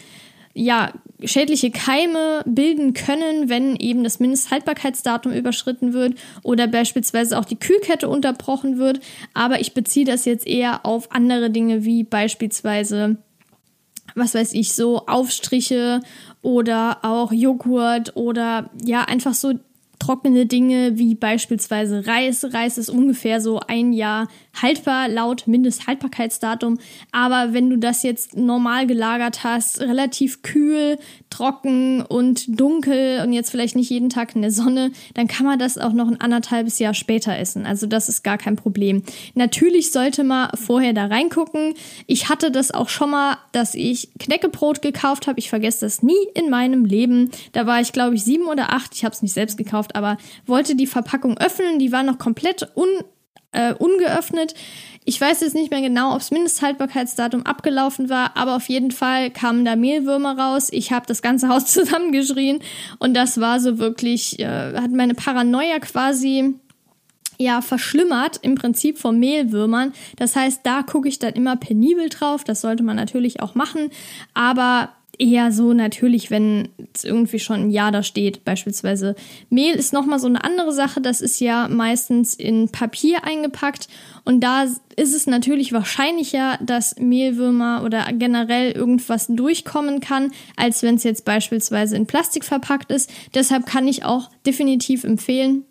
ja, 0.54 0.92
schädliche 1.24 1.72
Keime 1.72 2.44
bilden 2.46 2.94
können, 2.94 3.48
wenn 3.48 3.78
eben 3.78 4.04
das 4.04 4.20
Mindesthaltbarkeitsdatum 4.20 5.32
überschritten 5.32 5.94
wird 5.94 6.16
oder 6.44 6.68
beispielsweise 6.68 7.40
auch 7.40 7.46
die 7.46 7.56
Kühlkette 7.56 8.10
unterbrochen 8.10 8.78
wird. 8.78 9.00
Aber 9.34 9.62
ich 9.62 9.74
beziehe 9.74 10.06
das 10.06 10.26
jetzt 10.26 10.46
eher 10.46 10.86
auf 10.86 11.14
andere 11.14 11.50
Dinge 11.50 11.86
wie 11.86 12.04
beispielsweise 12.04 13.16
was 14.14 14.36
weiß 14.36 14.52
ich, 14.52 14.74
so 14.74 15.06
Aufstriche 15.06 16.02
oder 16.42 16.98
auch 17.04 17.32
Joghurt 17.32 18.18
oder 18.18 18.70
ja, 18.84 19.04
einfach 19.04 19.34
so 19.34 19.54
trockene 20.02 20.48
Dinge 20.48 20.98
wie 20.98 21.14
beispielsweise 21.14 22.08
Reis. 22.08 22.44
Reis 22.54 22.80
ist 22.80 22.90
ungefähr 22.90 23.40
so 23.40 23.60
ein 23.60 23.94
Jahr 23.94 24.28
haltbar 24.60 25.08
laut 25.08 25.46
Mindesthaltbarkeitsdatum. 25.46 26.80
Aber 27.12 27.54
wenn 27.54 27.70
du 27.70 27.78
das 27.78 28.02
jetzt 28.02 28.36
normal 28.36 28.88
gelagert 28.88 29.44
hast, 29.44 29.80
relativ 29.80 30.42
kühl, 30.42 30.98
trocken 31.32 32.02
und 32.04 32.60
dunkel 32.60 33.22
und 33.24 33.34
jetzt 33.34 33.50
vielleicht 33.50 33.76
nicht 33.76 33.90
jeden 33.90 34.10
Tag 34.10 34.36
in 34.36 34.42
der 34.42 34.52
Sonne, 34.52 34.92
dann 35.16 35.28
kann 35.28 35.46
man 35.46 35.58
das 35.58 35.78
auch 35.78 35.94
noch 35.94 36.08
ein 36.08 36.22
anderthalbes 36.22 36.78
Jahr 36.78 36.94
später 36.94 37.36
essen. 37.36 37.66
Also 37.66 37.88
das 37.88 38.10
ist 38.10 38.24
gar 38.24 38.38
kein 38.38 38.56
Problem. 38.56 39.04
Natürlich 39.34 39.92
sollte 39.92 40.24
man 40.24 40.50
vorher 40.56 40.94
da 40.94 41.08
reingucken. 41.08 41.74
Ich 42.06 42.30
hatte 42.30 42.52
das 42.52 42.72
auch 42.72 42.90
schon 42.90 43.12
mal, 43.12 43.38
dass 43.52 43.74
ich 43.74 44.10
Knäckebrot 44.20 44.82
gekauft 44.82 45.28
habe. 45.28 45.40
Ich 45.40 45.50
vergesse 45.50 45.86
das 45.86 46.04
nie 46.04 46.28
in 46.36 46.50
meinem 46.50 46.86
Leben. 46.86 47.32
Da 47.54 47.66
war 47.66 47.82
ich, 47.82 47.94
glaube 47.94 48.16
ich, 48.16 48.24
sieben 48.24 48.46
oder 48.46 48.74
acht. 48.74 48.94
Ich 48.94 49.04
habe 49.04 49.16
es 49.16 49.22
nicht 49.22 49.34
selbst 49.34 49.58
gekauft, 49.58 49.96
aber 49.96 50.18
wollte 50.46 50.76
die 50.76 50.88
Verpackung 50.88 51.38
öffnen. 51.38 51.80
Die 51.80 51.92
war 51.92 52.04
noch 52.04 52.20
komplett 52.20 52.68
un 52.76 52.90
äh, 53.52 53.74
ungeöffnet. 53.74 54.54
Ich 55.04 55.20
weiß 55.20 55.42
jetzt 55.42 55.56
nicht 55.56 55.72
mehr 55.72 55.82
genau, 55.82 56.14
ob 56.14 56.20
das 56.20 56.30
Mindesthaltbarkeitsdatum 56.30 57.46
abgelaufen 57.46 58.10
war, 58.10 58.38
aber 58.38 58.56
auf 58.56 58.70
jeden 58.70 58.92
Fall 58.92 59.32
kamen 59.32 59.66
da 59.66 59.76
Mehlwürmer 59.76 60.38
raus. 60.38 60.70
Ich 60.72 60.92
habe 60.92 61.08
das 61.08 61.22
ganze 61.22 61.48
Haus 61.50 61.66
zusammengeschrien 61.66 62.60
und 63.00 63.16
das 63.16 63.40
war 63.40 63.60
so 63.60 63.80
wirklich, 63.80 64.40
äh, 64.40 64.74
hat 64.76 64.92
meine 64.92 65.16
Paranoia 65.16 65.80
quasi 65.80 66.54
ja 67.40 67.62
verschlimmert 67.62 68.38
im 68.44 68.54
Prinzip 68.54 69.00
von 69.00 69.18
Mehlwürmern. 69.20 69.94
Das 70.18 70.36
heißt, 70.36 70.62
da 70.64 70.84
gucke 70.84 71.08
ich 71.08 71.18
dann 71.18 71.34
immer 71.34 71.56
penibel 71.56 72.08
drauf. 72.10 72.44
Das 72.44 72.62
sollte 72.62 72.84
man 72.84 72.96
natürlich 72.96 73.42
auch 73.42 73.56
machen, 73.56 73.90
aber 74.36 74.90
eher 75.22 75.52
so 75.52 75.74
natürlich, 75.74 76.32
wenn 76.32 76.70
es 76.94 77.04
irgendwie 77.04 77.40
schon 77.40 77.62
ein 77.62 77.70
Jahr 77.70 77.92
da 77.92 78.02
steht, 78.02 78.44
beispielsweise. 78.44 79.16
Mehl 79.50 79.76
ist 79.76 79.94
nochmal 79.94 80.18
so 80.18 80.28
eine 80.28 80.44
andere 80.44 80.72
Sache, 80.74 81.00
das 81.00 81.22
ist 81.22 81.40
ja 81.40 81.68
meistens 81.68 82.34
in 82.34 82.70
Papier 82.70 83.24
eingepackt 83.24 83.88
und 84.26 84.42
da 84.42 84.64
ist 84.64 85.16
es 85.16 85.28
natürlich 85.28 85.74
wahrscheinlicher, 85.74 86.58
dass 86.62 86.96
Mehlwürmer 86.98 87.84
oder 87.86 88.06
generell 88.14 88.72
irgendwas 88.72 89.28
durchkommen 89.28 90.00
kann, 90.00 90.32
als 90.58 90.82
wenn 90.82 90.96
es 90.96 91.04
jetzt 91.04 91.24
beispielsweise 91.24 91.96
in 91.96 92.08
Plastik 92.08 92.44
verpackt 92.44 92.92
ist. 92.92 93.12
Deshalb 93.36 93.68
kann 93.68 93.88
ich 93.88 94.04
auch 94.04 94.30
definitiv 94.46 95.04
empfehlen, 95.04 95.66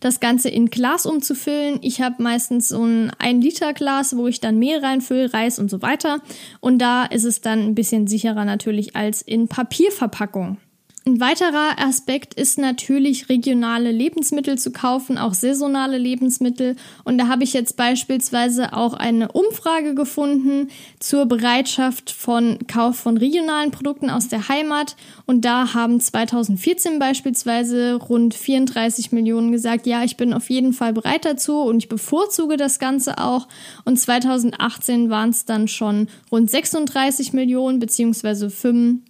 das 0.00 0.20
Ganze 0.20 0.48
in 0.48 0.66
Glas 0.66 1.06
umzufüllen. 1.06 1.78
Ich 1.82 2.00
habe 2.00 2.22
meistens 2.22 2.68
so 2.68 2.84
ein 2.84 3.10
1 3.18 3.44
Liter 3.44 3.72
Glas, 3.72 4.16
wo 4.16 4.26
ich 4.26 4.40
dann 4.40 4.58
Mehl 4.58 4.78
reinfülle, 4.78 5.32
Reis 5.32 5.58
und 5.58 5.70
so 5.70 5.82
weiter. 5.82 6.20
Und 6.60 6.78
da 6.78 7.04
ist 7.04 7.24
es 7.24 7.40
dann 7.40 7.60
ein 7.60 7.74
bisschen 7.74 8.06
sicherer 8.06 8.44
natürlich 8.44 8.96
als 8.96 9.22
in 9.22 9.48
Papierverpackung. 9.48 10.58
Ein 11.04 11.18
weiterer 11.18 11.80
Aspekt 11.80 12.34
ist 12.34 12.58
natürlich 12.58 13.28
regionale 13.28 13.90
Lebensmittel 13.90 14.56
zu 14.56 14.70
kaufen, 14.70 15.18
auch 15.18 15.34
saisonale 15.34 15.98
Lebensmittel. 15.98 16.76
Und 17.02 17.18
da 17.18 17.26
habe 17.26 17.42
ich 17.42 17.54
jetzt 17.54 17.76
beispielsweise 17.76 18.72
auch 18.72 18.94
eine 18.94 19.32
Umfrage 19.32 19.96
gefunden 19.96 20.68
zur 21.00 21.26
Bereitschaft 21.26 22.12
von 22.12 22.56
Kauf 22.68 22.98
von 22.98 23.16
regionalen 23.16 23.72
Produkten 23.72 24.10
aus 24.10 24.28
der 24.28 24.48
Heimat. 24.48 24.94
Und 25.26 25.44
da 25.44 25.74
haben 25.74 25.98
2014 25.98 27.00
beispielsweise 27.00 27.94
rund 27.96 28.34
34 28.34 29.10
Millionen 29.10 29.50
gesagt, 29.50 29.88
ja, 29.88 30.04
ich 30.04 30.16
bin 30.16 30.32
auf 30.32 30.50
jeden 30.50 30.72
Fall 30.72 30.92
bereit 30.92 31.24
dazu 31.24 31.62
und 31.62 31.78
ich 31.78 31.88
bevorzuge 31.88 32.56
das 32.56 32.78
Ganze 32.78 33.18
auch. 33.18 33.48
Und 33.84 33.98
2018 33.98 35.10
waren 35.10 35.30
es 35.30 35.46
dann 35.46 35.66
schon 35.66 36.06
rund 36.30 36.48
36 36.48 37.32
Millionen 37.32 37.80
beziehungsweise 37.80 38.50
5 38.50 39.00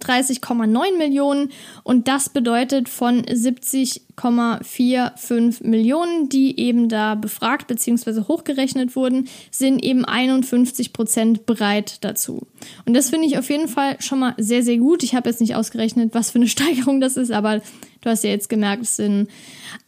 30,9 0.00 0.96
Millionen 0.96 1.50
und 1.82 2.08
das 2.08 2.28
bedeutet 2.28 2.88
von 2.88 3.22
70,45 3.22 5.66
Millionen, 5.66 6.28
die 6.28 6.58
eben 6.58 6.88
da 6.88 7.14
befragt 7.14 7.66
bzw. 7.66 8.22
hochgerechnet 8.28 8.96
wurden, 8.96 9.28
sind 9.50 9.84
eben 9.84 10.04
51 10.04 10.92
Prozent 10.92 11.46
bereit 11.46 12.04
dazu. 12.04 12.46
Und 12.86 12.94
das 12.94 13.10
finde 13.10 13.26
ich 13.26 13.38
auf 13.38 13.50
jeden 13.50 13.68
Fall 13.68 14.00
schon 14.00 14.20
mal 14.20 14.34
sehr, 14.38 14.62
sehr 14.62 14.78
gut. 14.78 15.02
Ich 15.02 15.14
habe 15.14 15.28
jetzt 15.28 15.40
nicht 15.40 15.54
ausgerechnet, 15.54 16.14
was 16.14 16.30
für 16.30 16.38
eine 16.38 16.48
Steigerung 16.48 17.00
das 17.00 17.16
ist, 17.16 17.30
aber 17.30 17.60
Du 18.00 18.08
hast 18.08 18.24
ja 18.24 18.30
jetzt 18.30 18.48
gemerkt, 18.48 18.82
es 18.82 18.96
sind 18.96 19.28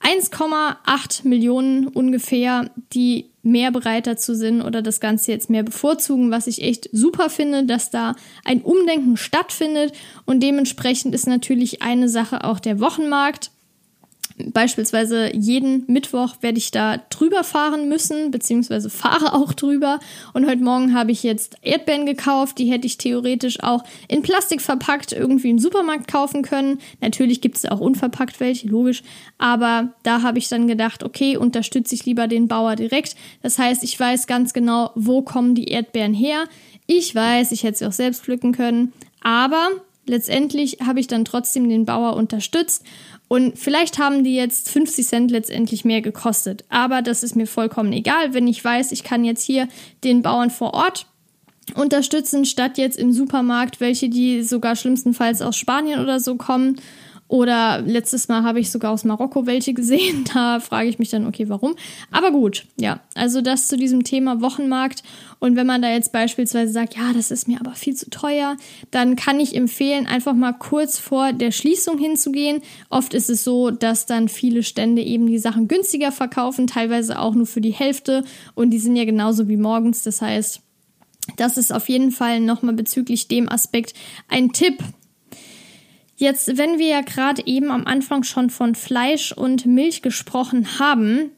1,8 0.02 1.26
Millionen 1.26 1.86
ungefähr, 1.88 2.70
die 2.92 3.30
mehr 3.42 3.72
bereit 3.72 4.06
dazu 4.06 4.34
sind 4.34 4.62
oder 4.62 4.82
das 4.82 5.00
Ganze 5.00 5.32
jetzt 5.32 5.50
mehr 5.50 5.62
bevorzugen, 5.62 6.30
was 6.30 6.46
ich 6.46 6.62
echt 6.62 6.88
super 6.92 7.30
finde, 7.30 7.64
dass 7.64 7.90
da 7.90 8.14
ein 8.44 8.62
Umdenken 8.62 9.16
stattfindet 9.16 9.92
und 10.26 10.42
dementsprechend 10.42 11.14
ist 11.14 11.26
natürlich 11.26 11.82
eine 11.82 12.08
Sache 12.08 12.44
auch 12.44 12.60
der 12.60 12.80
Wochenmarkt. 12.80 13.50
Beispielsweise 14.38 15.34
jeden 15.34 15.84
Mittwoch 15.86 16.36
werde 16.40 16.58
ich 16.58 16.70
da 16.70 16.98
drüber 17.10 17.44
fahren 17.44 17.88
müssen, 17.88 18.30
beziehungsweise 18.30 18.90
fahre 18.90 19.34
auch 19.34 19.52
drüber. 19.52 20.00
Und 20.32 20.46
heute 20.46 20.62
Morgen 20.62 20.94
habe 20.94 21.12
ich 21.12 21.22
jetzt 21.22 21.56
Erdbeeren 21.62 22.06
gekauft. 22.06 22.58
Die 22.58 22.70
hätte 22.70 22.86
ich 22.86 22.98
theoretisch 22.98 23.62
auch 23.62 23.84
in 24.08 24.22
Plastik 24.22 24.60
verpackt 24.60 25.12
irgendwie 25.12 25.50
im 25.50 25.58
Supermarkt 25.58 26.08
kaufen 26.08 26.42
können. 26.42 26.78
Natürlich 27.00 27.40
gibt 27.40 27.56
es 27.56 27.66
auch 27.66 27.80
unverpackt 27.80 28.40
welche, 28.40 28.68
logisch. 28.68 29.02
Aber 29.38 29.92
da 30.02 30.22
habe 30.22 30.38
ich 30.38 30.48
dann 30.48 30.66
gedacht, 30.66 31.02
okay, 31.02 31.36
unterstütze 31.36 31.94
ich 31.94 32.06
lieber 32.06 32.28
den 32.28 32.48
Bauer 32.48 32.76
direkt. 32.76 33.16
Das 33.42 33.58
heißt, 33.58 33.84
ich 33.84 33.98
weiß 33.98 34.26
ganz 34.26 34.52
genau, 34.52 34.90
wo 34.94 35.22
kommen 35.22 35.54
die 35.54 35.68
Erdbeeren 35.68 36.14
her. 36.14 36.44
Ich 36.86 37.14
weiß, 37.14 37.52
ich 37.52 37.62
hätte 37.62 37.78
sie 37.78 37.86
auch 37.86 37.92
selbst 37.92 38.22
pflücken 38.22 38.52
können. 38.52 38.92
Aber 39.22 39.68
letztendlich 40.06 40.78
habe 40.84 41.00
ich 41.00 41.06
dann 41.06 41.24
trotzdem 41.24 41.68
den 41.68 41.84
Bauer 41.84 42.16
unterstützt 42.16 42.84
und 43.32 43.58
vielleicht 43.58 43.98
haben 43.98 44.24
die 44.24 44.34
jetzt 44.34 44.68
50 44.68 45.06
Cent 45.06 45.30
letztendlich 45.30 45.86
mehr 45.86 46.02
gekostet. 46.02 46.66
Aber 46.68 47.00
das 47.00 47.22
ist 47.22 47.34
mir 47.34 47.46
vollkommen 47.46 47.90
egal, 47.94 48.34
wenn 48.34 48.46
ich 48.46 48.62
weiß, 48.62 48.92
ich 48.92 49.04
kann 49.04 49.24
jetzt 49.24 49.42
hier 49.42 49.68
den 50.04 50.20
Bauern 50.20 50.50
vor 50.50 50.74
Ort 50.74 51.06
unterstützen, 51.74 52.44
statt 52.44 52.76
jetzt 52.76 52.98
im 52.98 53.10
Supermarkt, 53.14 53.80
welche 53.80 54.10
die 54.10 54.42
sogar 54.42 54.76
schlimmstenfalls 54.76 55.40
aus 55.40 55.56
Spanien 55.56 56.00
oder 56.00 56.20
so 56.20 56.36
kommen 56.36 56.78
oder 57.32 57.80
letztes 57.80 58.28
Mal 58.28 58.42
habe 58.42 58.60
ich 58.60 58.70
sogar 58.70 58.92
aus 58.92 59.04
Marokko 59.04 59.46
welche 59.46 59.72
gesehen. 59.72 60.24
Da 60.34 60.60
frage 60.60 60.90
ich 60.90 60.98
mich 60.98 61.08
dann, 61.08 61.26
okay, 61.26 61.48
warum? 61.48 61.76
Aber 62.10 62.30
gut, 62.30 62.66
ja. 62.76 63.00
Also 63.14 63.40
das 63.40 63.68
zu 63.68 63.78
diesem 63.78 64.04
Thema 64.04 64.42
Wochenmarkt. 64.42 65.02
Und 65.38 65.56
wenn 65.56 65.66
man 65.66 65.80
da 65.80 65.90
jetzt 65.90 66.12
beispielsweise 66.12 66.70
sagt, 66.72 66.94
ja, 66.94 67.14
das 67.14 67.30
ist 67.30 67.48
mir 67.48 67.58
aber 67.58 67.72
viel 67.72 67.94
zu 67.94 68.10
teuer, 68.10 68.58
dann 68.90 69.16
kann 69.16 69.40
ich 69.40 69.56
empfehlen, 69.56 70.06
einfach 70.06 70.34
mal 70.34 70.52
kurz 70.52 70.98
vor 70.98 71.32
der 71.32 71.52
Schließung 71.52 71.96
hinzugehen. 71.96 72.60
Oft 72.90 73.14
ist 73.14 73.30
es 73.30 73.44
so, 73.44 73.70
dass 73.70 74.04
dann 74.04 74.28
viele 74.28 74.62
Stände 74.62 75.00
eben 75.00 75.26
die 75.26 75.38
Sachen 75.38 75.68
günstiger 75.68 76.12
verkaufen, 76.12 76.66
teilweise 76.66 77.18
auch 77.18 77.34
nur 77.34 77.46
für 77.46 77.62
die 77.62 77.72
Hälfte. 77.72 78.24
Und 78.54 78.70
die 78.70 78.78
sind 78.78 78.94
ja 78.94 79.06
genauso 79.06 79.48
wie 79.48 79.56
morgens. 79.56 80.02
Das 80.02 80.20
heißt, 80.20 80.60
das 81.36 81.56
ist 81.56 81.72
auf 81.72 81.88
jeden 81.88 82.10
Fall 82.10 82.40
nochmal 82.40 82.74
bezüglich 82.74 83.26
dem 83.26 83.48
Aspekt 83.48 83.94
ein 84.28 84.52
Tipp, 84.52 84.82
Jetzt, 86.22 86.56
wenn 86.56 86.78
wir 86.78 86.86
ja 86.86 87.00
gerade 87.00 87.44
eben 87.46 87.72
am 87.72 87.84
Anfang 87.84 88.22
schon 88.22 88.48
von 88.48 88.76
Fleisch 88.76 89.32
und 89.32 89.66
Milch 89.66 90.02
gesprochen 90.02 90.78
haben, 90.78 91.32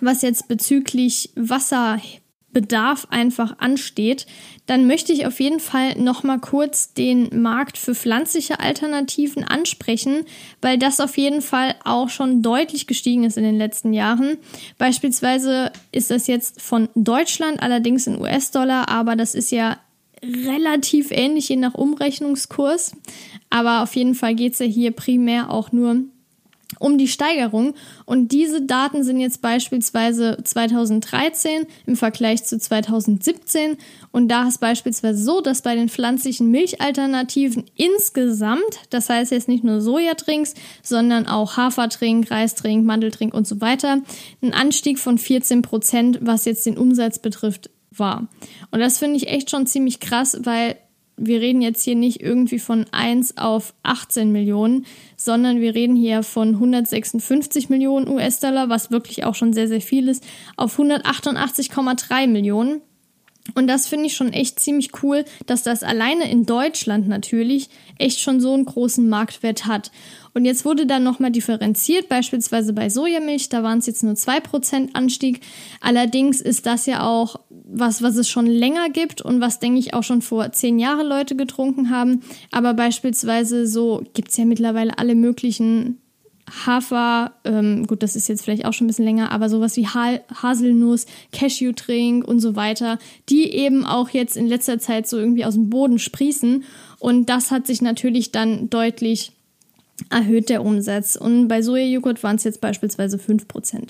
was 0.00 0.22
jetzt 0.22 0.46
bezüglich 0.46 1.30
Wasserbedarf 1.34 3.08
einfach 3.10 3.58
ansteht, 3.58 4.28
dann 4.66 4.86
möchte 4.86 5.12
ich 5.12 5.26
auf 5.26 5.40
jeden 5.40 5.58
Fall 5.58 5.98
noch 5.98 6.22
mal 6.22 6.38
kurz 6.38 6.94
den 6.94 7.42
Markt 7.42 7.78
für 7.78 7.96
pflanzliche 7.96 8.60
Alternativen 8.60 9.42
ansprechen, 9.42 10.24
weil 10.62 10.78
das 10.78 11.00
auf 11.00 11.16
jeden 11.16 11.42
Fall 11.42 11.74
auch 11.82 12.08
schon 12.08 12.42
deutlich 12.42 12.86
gestiegen 12.86 13.24
ist 13.24 13.36
in 13.36 13.42
den 13.42 13.58
letzten 13.58 13.92
Jahren. 13.92 14.38
Beispielsweise 14.78 15.72
ist 15.90 16.12
das 16.12 16.28
jetzt 16.28 16.62
von 16.62 16.88
Deutschland, 16.94 17.60
allerdings 17.60 18.06
in 18.06 18.20
US-Dollar, 18.20 18.88
aber 18.88 19.16
das 19.16 19.34
ist 19.34 19.50
ja 19.50 19.78
relativ 20.22 21.10
ähnlich 21.10 21.48
je 21.48 21.56
nach 21.56 21.74
Umrechnungskurs. 21.74 22.92
Aber 23.50 23.82
auf 23.82 23.94
jeden 23.96 24.14
Fall 24.14 24.34
geht 24.34 24.54
es 24.54 24.58
ja 24.58 24.66
hier 24.66 24.90
primär 24.90 25.50
auch 25.50 25.72
nur 25.72 26.04
um 26.78 26.98
die 26.98 27.08
Steigerung. 27.08 27.74
Und 28.04 28.32
diese 28.32 28.62
Daten 28.62 29.02
sind 29.02 29.20
jetzt 29.20 29.40
beispielsweise 29.40 30.38
2013 30.42 31.66
im 31.86 31.96
Vergleich 31.96 32.44
zu 32.44 32.58
2017. 32.58 33.76
Und 34.12 34.28
da 34.28 34.48
ist 34.48 34.60
beispielsweise 34.60 35.22
so, 35.22 35.40
dass 35.40 35.62
bei 35.62 35.74
den 35.74 35.88
pflanzlichen 35.88 36.50
Milchalternativen 36.50 37.64
insgesamt, 37.76 38.60
das 38.90 39.08
heißt 39.08 39.32
jetzt 39.32 39.48
nicht 39.48 39.64
nur 39.64 39.80
Sojatrinks, 39.80 40.54
sondern 40.82 41.26
auch 41.26 41.56
Hafertrink, 41.56 42.30
Reistrink, 42.30 42.84
Mandeltrink 42.84 43.32
und 43.32 43.46
so 43.46 43.60
weiter, 43.60 44.02
ein 44.42 44.52
Anstieg 44.52 44.98
von 44.98 45.18
14 45.18 45.62
Prozent, 45.62 46.18
was 46.22 46.44
jetzt 46.44 46.66
den 46.66 46.76
Umsatz 46.76 47.18
betrifft, 47.18 47.70
war. 47.98 48.28
Und 48.70 48.80
das 48.80 48.98
finde 48.98 49.16
ich 49.16 49.28
echt 49.28 49.50
schon 49.50 49.66
ziemlich 49.66 50.00
krass, 50.00 50.38
weil 50.42 50.76
wir 51.16 51.40
reden 51.40 51.62
jetzt 51.62 51.82
hier 51.82 51.94
nicht 51.94 52.20
irgendwie 52.20 52.58
von 52.58 52.84
1 52.92 53.38
auf 53.38 53.74
18 53.82 54.32
Millionen, 54.32 54.84
sondern 55.16 55.60
wir 55.60 55.74
reden 55.74 55.96
hier 55.96 56.22
von 56.22 56.54
156 56.54 57.70
Millionen 57.70 58.08
US-Dollar, 58.08 58.68
was 58.68 58.90
wirklich 58.90 59.24
auch 59.24 59.34
schon 59.34 59.52
sehr, 59.52 59.68
sehr 59.68 59.80
viel 59.80 60.08
ist, 60.08 60.24
auf 60.56 60.78
188,3 60.78 62.26
Millionen. 62.26 62.82
Und 63.54 63.66
das 63.66 63.86
finde 63.86 64.06
ich 64.06 64.16
schon 64.16 64.32
echt 64.32 64.60
ziemlich 64.60 64.90
cool, 65.02 65.24
dass 65.46 65.62
das 65.62 65.82
alleine 65.82 66.30
in 66.30 66.46
Deutschland 66.46 67.08
natürlich 67.08 67.68
echt 67.98 68.20
schon 68.20 68.40
so 68.40 68.52
einen 68.52 68.66
großen 68.66 69.08
Marktwert 69.08 69.66
hat. 69.66 69.90
Und 70.34 70.44
jetzt 70.44 70.64
wurde 70.64 70.86
dann 70.86 71.02
nochmal 71.02 71.30
differenziert, 71.30 72.08
beispielsweise 72.08 72.74
bei 72.74 72.90
Sojamilch, 72.90 73.48
da 73.48 73.62
waren 73.62 73.78
es 73.78 73.86
jetzt 73.86 74.02
nur 74.02 74.14
2% 74.14 74.90
Anstieg. 74.92 75.40
Allerdings 75.80 76.42
ist 76.42 76.66
das 76.66 76.84
ja 76.84 77.06
auch 77.06 77.40
was, 77.48 78.02
was 78.02 78.16
es 78.16 78.28
schon 78.28 78.46
länger 78.46 78.90
gibt 78.90 79.22
und 79.22 79.40
was, 79.40 79.60
denke 79.60 79.78
ich, 79.78 79.94
auch 79.94 80.02
schon 80.02 80.22
vor 80.22 80.52
zehn 80.52 80.78
Jahren 80.78 81.06
Leute 81.06 81.36
getrunken 81.36 81.90
haben. 81.90 82.20
Aber 82.50 82.74
beispielsweise 82.74 83.66
so 83.66 84.02
gibt 84.12 84.30
es 84.30 84.36
ja 84.36 84.44
mittlerweile 84.44 84.98
alle 84.98 85.14
möglichen 85.14 86.02
Hafer, 86.48 87.32
ähm, 87.44 87.86
gut, 87.86 88.02
das 88.02 88.14
ist 88.14 88.28
jetzt 88.28 88.44
vielleicht 88.44 88.66
auch 88.66 88.72
schon 88.72 88.86
ein 88.86 88.88
bisschen 88.88 89.04
länger, 89.04 89.32
aber 89.32 89.48
sowas 89.48 89.76
wie 89.76 89.86
ha 89.86 90.20
Haselnuss, 90.32 91.06
Cashew-Trink 91.32 92.26
und 92.26 92.40
so 92.40 92.54
weiter, 92.54 92.98
die 93.28 93.52
eben 93.52 93.84
auch 93.84 94.10
jetzt 94.10 94.36
in 94.36 94.46
letzter 94.46 94.78
Zeit 94.78 95.08
so 95.08 95.18
irgendwie 95.18 95.44
aus 95.44 95.54
dem 95.54 95.70
Boden 95.70 95.98
sprießen. 95.98 96.64
Und 96.98 97.28
das 97.28 97.50
hat 97.50 97.66
sich 97.66 97.82
natürlich 97.82 98.30
dann 98.30 98.70
deutlich 98.70 99.32
erhöht, 100.10 100.48
der 100.48 100.64
Umsatz. 100.64 101.16
Und 101.16 101.48
bei 101.48 101.62
Sojajoghurt 101.62 102.22
waren 102.22 102.36
es 102.36 102.44
jetzt 102.44 102.60
beispielsweise 102.60 103.16
5%. 103.16 103.88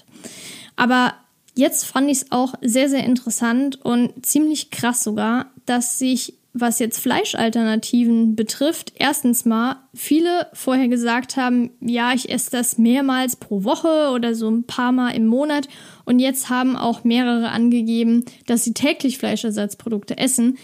Aber 0.76 1.14
jetzt 1.54 1.84
fand 1.84 2.10
ich 2.10 2.18
es 2.18 2.32
auch 2.32 2.54
sehr, 2.62 2.88
sehr 2.88 3.04
interessant 3.04 3.84
und 3.84 4.24
ziemlich 4.24 4.70
krass 4.70 5.02
sogar, 5.02 5.50
dass 5.66 5.98
sich 5.98 6.34
was 6.60 6.78
jetzt 6.78 7.00
Fleischalternativen 7.00 8.34
betrifft, 8.34 8.92
erstens 8.96 9.44
mal 9.44 9.76
viele 9.94 10.48
vorher 10.52 10.88
gesagt 10.88 11.36
haben, 11.36 11.70
ja, 11.80 12.12
ich 12.14 12.30
esse 12.30 12.50
das 12.50 12.78
mehrmals 12.78 13.36
pro 13.36 13.64
Woche 13.64 14.10
oder 14.14 14.34
so 14.34 14.50
ein 14.50 14.64
paar 14.64 14.92
Mal 14.92 15.10
im 15.10 15.26
Monat. 15.26 15.68
Und 16.04 16.18
jetzt 16.18 16.48
haben 16.48 16.76
auch 16.76 17.04
mehrere 17.04 17.50
angegeben, 17.50 18.24
dass 18.46 18.64
sie 18.64 18.72
täglich 18.72 19.18
Fleischersatzprodukte 19.18 20.16
essen. 20.16 20.56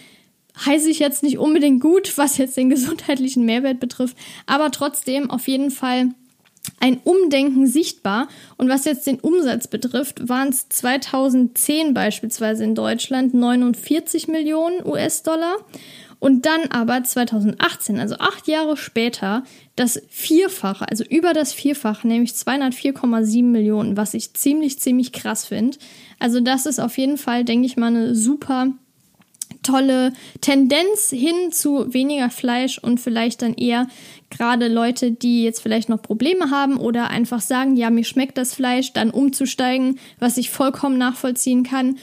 Heiße 0.65 0.89
ich 0.91 0.99
jetzt 0.99 1.23
nicht 1.23 1.39
unbedingt 1.39 1.81
gut, 1.81 2.17
was 2.17 2.39
jetzt 2.39 2.57
den 2.57 2.71
gesundheitlichen 2.71 3.45
Mehrwert 3.45 3.81
betrifft, 3.81 4.17
aber 4.47 4.71
trotzdem 4.71 5.31
auf 5.31 5.49
jeden 5.49 5.71
Fall 5.71 6.11
ein 6.81 7.01
Umdenken 7.05 7.67
sichtbar. 7.67 8.29
Und 8.57 8.69
was 8.69 8.85
jetzt 8.85 9.07
den 9.07 9.21
Umsatz 9.21 9.69
betrifft, 9.69 10.29
waren 10.29 10.49
es 10.49 10.69
2010 10.69 11.95
beispielsweise 11.95 12.65
in 12.65 12.75
Deutschland 12.75 13.35
49 13.35 14.29
Millionen 14.29 14.85
US-Dollar. 14.85 15.57
Und 16.19 16.47
dann 16.47 16.71
aber 16.71 17.03
2018, 17.03 17.99
also 17.99 18.15
acht 18.21 18.47
Jahre 18.47 18.77
später, 18.77 19.43
das 19.75 20.01
Vierfache, 20.09 20.89
also 20.89 21.03
über 21.03 21.33
das 21.33 21.53
Vierfache, 21.53 22.07
nämlich 22.07 22.31
204,7 22.31 23.43
Millionen, 23.43 23.97
was 23.97 24.15
ich 24.15 24.33
ziemlich, 24.35 24.79
ziemlich 24.79 25.11
krass 25.11 25.47
finde. 25.47 25.79
Also 26.21 26.39
das 26.39 26.67
ist 26.67 26.79
auf 26.79 26.97
jeden 26.97 27.19
Fall, 27.19 27.45
denke 27.45 27.67
ich 27.67 27.77
mal, 27.77 27.89
eine 27.89 28.15
super 28.15 28.69
tolle 29.63 30.13
Tendenz 30.41 31.11
hin 31.11 31.53
zu 31.53 31.93
weniger 31.93 32.31
Fleisch 32.31 32.79
und 32.79 33.01
vielleicht 33.01 33.43
dann 33.43 33.55
eher 33.55 33.87
gerade 34.31 34.69
Leute, 34.69 35.13
die 35.13 35.45
jetzt 35.45 35.61
vielleicht 35.61 35.89
noch 35.89 36.03
Probleme 36.03 36.51
haben 36.51 36.79
oder 36.79 37.09
einfach 37.09 37.41
sagen, 37.41 37.77
ja, 37.77 37.91
mir 37.91 38.05
schmeckt 38.05 38.39
das 38.39 38.55
Fleisch, 38.55 38.93
dann 38.93 39.11
umzusteigen, 39.11 39.99
was 40.19 40.37
ich 40.37 40.51
vollkommen 40.51 40.99
nachvollziehen 40.99 41.63
kann. 41.63 41.97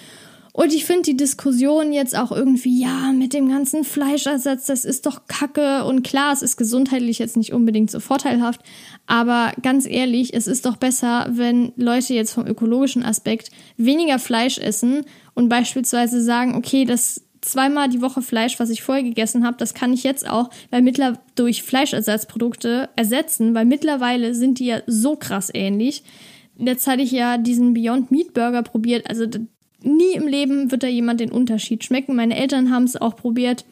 Und 0.52 0.74
ich 0.74 0.84
finde 0.84 1.04
die 1.04 1.16
Diskussion 1.16 1.94
jetzt 1.94 2.18
auch 2.18 2.32
irgendwie, 2.32 2.82
ja, 2.82 3.14
mit 3.14 3.34
dem 3.34 3.48
ganzen 3.50 3.84
Fleischersatz, 3.84 4.66
das 4.66 4.84
ist 4.84 5.06
doch 5.06 5.22
Kacke. 5.28 5.86
Und 5.86 6.04
klar, 6.04 6.34
es 6.34 6.42
ist 6.42 6.58
gesundheitlich 6.58 7.20
jetzt 7.20 7.38
nicht 7.38 7.54
unbedingt 7.54 7.90
so 7.90 8.02
vorteilhaft. 8.02 8.62
Aber 9.06 9.54
ganz 9.62 9.86
ehrlich, 9.86 10.34
es 10.34 10.48
ist 10.48 10.66
doch 10.66 10.76
besser, 10.76 11.28
wenn 11.30 11.72
Leute 11.78 12.14
jetzt 12.14 12.34
vom 12.34 12.46
ökologischen 12.46 13.04
Aspekt 13.04 13.52
weniger 13.78 14.20
Fleisch 14.20 14.58
essen 14.58 15.06
und 15.34 15.50
beispielsweise 15.50 16.22
sagen, 16.22 16.56
okay, 16.56 16.84
das 16.84 17.22
zweimal 17.42 17.90
die 17.90 18.02
Woche 18.02 18.22
Fleisch, 18.22 18.60
was 18.60 18.70
ich 18.70 18.82
vorher 18.82 19.04
gegessen 19.04 19.46
habe, 19.46 19.58
das 19.58 19.74
kann 19.74 19.94
ich 19.94 20.04
jetzt 20.04 20.30
auch 20.30 20.50
weil 20.70 20.82
mittler 20.82 21.20
durch 21.36 21.64
Fleischersatzprodukte 21.64 22.90
ersetzen, 22.96 23.56
weil 23.56 23.66
mittlerweile 23.66 24.36
sind 24.36 24.60
die 24.60 24.66
ja 24.66 24.82
so 24.88 25.16
krass 25.16 25.50
ähnlich. 25.54 26.04
Jetzt 26.58 26.88
hatte 26.88 27.02
ich 27.02 27.12
ja 27.12 27.38
diesen 27.38 27.74
Beyond 27.74 28.12
Meat 28.12 28.34
Burger 28.34 28.64
probiert, 28.64 29.10
also 29.10 29.26
nie 29.82 30.14
im 30.14 30.28
Leben 30.28 30.72
wird 30.72 30.84
da 30.84 30.88
jemand 30.88 31.22
den 31.22 31.32
Unterschied 31.32 31.84
schmecken. 31.84 32.16
Meine 32.16 32.36
Eltern 32.36 32.72
haben 32.72 32.84
es 32.84 32.98
auch 32.98 33.16
probiert. 33.16 33.66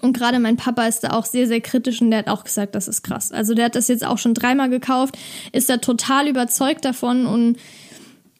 Und 0.00 0.16
gerade 0.16 0.40
mein 0.40 0.56
Papa 0.56 0.86
ist 0.86 1.04
da 1.04 1.10
auch 1.10 1.24
sehr, 1.24 1.46
sehr 1.46 1.60
kritisch 1.60 2.02
und 2.02 2.10
der 2.10 2.20
hat 2.20 2.28
auch 2.28 2.42
gesagt, 2.42 2.74
das 2.74 2.88
ist 2.88 3.02
krass. 3.02 3.30
Also 3.30 3.54
der 3.54 3.66
hat 3.66 3.76
das 3.76 3.88
jetzt 3.88 4.04
auch 4.04 4.18
schon 4.18 4.34
dreimal 4.34 4.68
gekauft, 4.68 5.16
ist 5.52 5.70
da 5.70 5.76
total 5.76 6.28
überzeugt 6.28 6.84
davon 6.84 7.26
und 7.26 7.56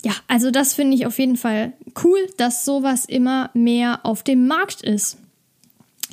ja, 0.06 0.12
also 0.28 0.52
das 0.52 0.72
finde 0.72 0.96
ich 0.96 1.04
auf 1.04 1.18
jeden 1.18 1.36
Fall 1.36 1.72
cool, 2.04 2.28
dass 2.36 2.64
sowas 2.64 3.06
immer 3.06 3.50
mehr 3.54 4.06
auf 4.06 4.22
dem 4.22 4.46
Markt 4.46 4.82
ist. 4.82 5.18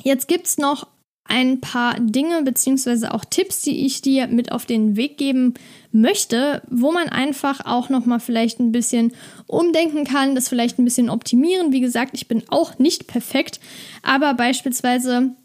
Jetzt 0.02 0.26
gibt 0.26 0.48
es 0.48 0.58
noch 0.58 0.88
ein 1.22 1.60
paar 1.60 2.00
Dinge 2.00 2.42
beziehungsweise 2.42 3.14
auch 3.14 3.24
Tipps, 3.24 3.62
die 3.62 3.86
ich 3.86 4.02
dir 4.02 4.26
mit 4.26 4.50
auf 4.50 4.66
den 4.66 4.96
Weg 4.96 5.16
geben 5.16 5.54
möchte, 5.92 6.60
wo 6.68 6.90
man 6.90 7.08
einfach 7.08 7.64
auch 7.66 7.88
noch 7.88 8.04
mal 8.04 8.18
vielleicht 8.18 8.58
ein 8.58 8.72
bisschen 8.72 9.12
umdenken 9.46 10.02
kann, 10.02 10.34
das 10.34 10.48
vielleicht 10.48 10.80
ein 10.80 10.84
bisschen 10.84 11.08
optimieren. 11.08 11.70
Wie 11.70 11.80
gesagt, 11.80 12.14
ich 12.14 12.26
bin 12.26 12.42
auch 12.48 12.80
nicht 12.80 13.06
perfekt, 13.06 13.60
aber 14.02 14.34
beispielsweise 14.34 15.36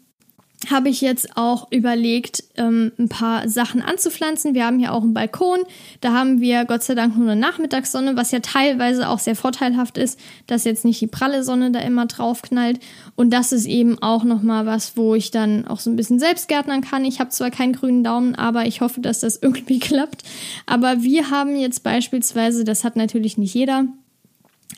habe 0.68 0.90
ich 0.90 1.00
jetzt 1.00 1.36
auch 1.36 1.72
überlegt, 1.72 2.44
ähm, 2.56 2.92
ein 2.98 3.08
paar 3.08 3.48
Sachen 3.48 3.80
anzupflanzen. 3.80 4.54
Wir 4.54 4.66
haben 4.66 4.78
hier 4.78 4.92
auch 4.92 5.02
einen 5.02 5.14
Balkon. 5.14 5.60
Da 6.02 6.12
haben 6.12 6.40
wir 6.40 6.66
Gott 6.66 6.82
sei 6.82 6.94
Dank 6.94 7.16
nur 7.16 7.30
eine 7.30 7.40
Nachmittagssonne, 7.40 8.14
was 8.16 8.30
ja 8.30 8.40
teilweise 8.40 9.08
auch 9.08 9.18
sehr 9.18 9.36
vorteilhaft 9.36 9.96
ist, 9.96 10.20
dass 10.46 10.64
jetzt 10.64 10.84
nicht 10.84 11.00
die 11.00 11.06
pralle 11.06 11.44
Sonne 11.44 11.70
da 11.70 11.80
immer 11.80 12.04
drauf 12.06 12.42
knallt. 12.42 12.78
Und 13.16 13.30
das 13.30 13.52
ist 13.52 13.66
eben 13.66 14.02
auch 14.02 14.22
nochmal 14.22 14.66
was, 14.66 14.96
wo 14.98 15.14
ich 15.14 15.30
dann 15.30 15.66
auch 15.66 15.80
so 15.80 15.88
ein 15.88 15.96
bisschen 15.96 16.18
selbst 16.18 16.46
gärtnern 16.48 16.82
kann. 16.82 17.06
Ich 17.06 17.20
habe 17.20 17.30
zwar 17.30 17.50
keinen 17.50 17.72
grünen 17.72 18.04
Daumen, 18.04 18.34
aber 18.34 18.66
ich 18.66 18.82
hoffe, 18.82 19.00
dass 19.00 19.20
das 19.20 19.36
irgendwie 19.42 19.78
klappt. 19.78 20.24
Aber 20.66 21.02
wir 21.02 21.30
haben 21.30 21.56
jetzt 21.56 21.82
beispielsweise, 21.82 22.64
das 22.64 22.84
hat 22.84 22.96
natürlich 22.96 23.38
nicht 23.38 23.54
jeder, 23.54 23.86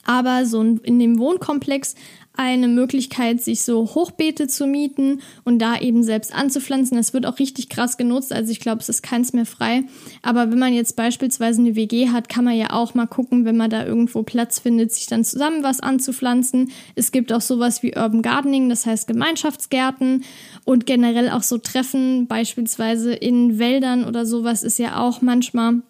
aber 0.05 0.47
so 0.47 0.62
in 0.62 0.99
dem 0.99 1.18
Wohnkomplex 1.18 1.95
eine 2.35 2.68
Möglichkeit, 2.68 3.42
sich 3.42 3.62
so 3.62 3.95
Hochbeete 3.95 4.47
zu 4.47 4.66
mieten 4.66 5.21
und 5.45 5.59
da 5.59 5.79
eben 5.79 6.03
selbst 6.03 6.35
anzupflanzen. 6.35 6.97
Das 6.97 7.12
wird 7.12 7.27
auch 7.27 7.38
richtig 7.38 7.68
krass 7.68 7.97
genutzt, 7.97 8.33
also 8.33 8.51
ich 8.51 8.61
glaube, 8.61 8.81
es 8.81 8.88
ist 8.88 9.03
keins 9.03 9.33
mehr 9.33 9.47
frei. 9.47 9.85
Aber 10.23 10.51
wenn 10.51 10.59
man 10.59 10.73
jetzt 10.73 10.97
beispielsweise 10.97 11.61
eine 11.61 11.77
WG 11.77 12.09
hat, 12.09 12.29
kann 12.29 12.45
man 12.45 12.57
ja 12.57 12.71
auch 12.71 12.95
mal 12.95 13.07
gucken, 13.07 13.45
wenn 13.45 13.57
man 13.57 13.71
da 13.71 13.85
irgendwo 13.85 14.23
Platz 14.23 14.59
findet, 14.59 14.92
sich 14.92 15.07
dann 15.07 15.25
zusammen 15.25 15.62
was 15.62 15.81
anzupflanzen. 15.81 16.71
Es 16.95 17.12
gibt 17.12 17.33
auch 17.33 17.40
sowas 17.40 17.83
wie 17.83 17.97
Urban 17.97 18.23
Gardening, 18.23 18.68
das 18.68 18.87
heißt 18.87 19.07
Gemeinschaftsgärten 19.07 20.25
und 20.64 20.87
generell 20.87 21.29
auch 21.31 21.42
so 21.42 21.59
Treffen, 21.59 22.27
beispielsweise 22.27 23.12
in 23.12 23.59
Wäldern 23.59 24.05
oder 24.05 24.25
sowas 24.25 24.62
ist 24.62 24.79
ja 24.79 24.99
auch 24.99 25.21
manchmal 25.21 25.83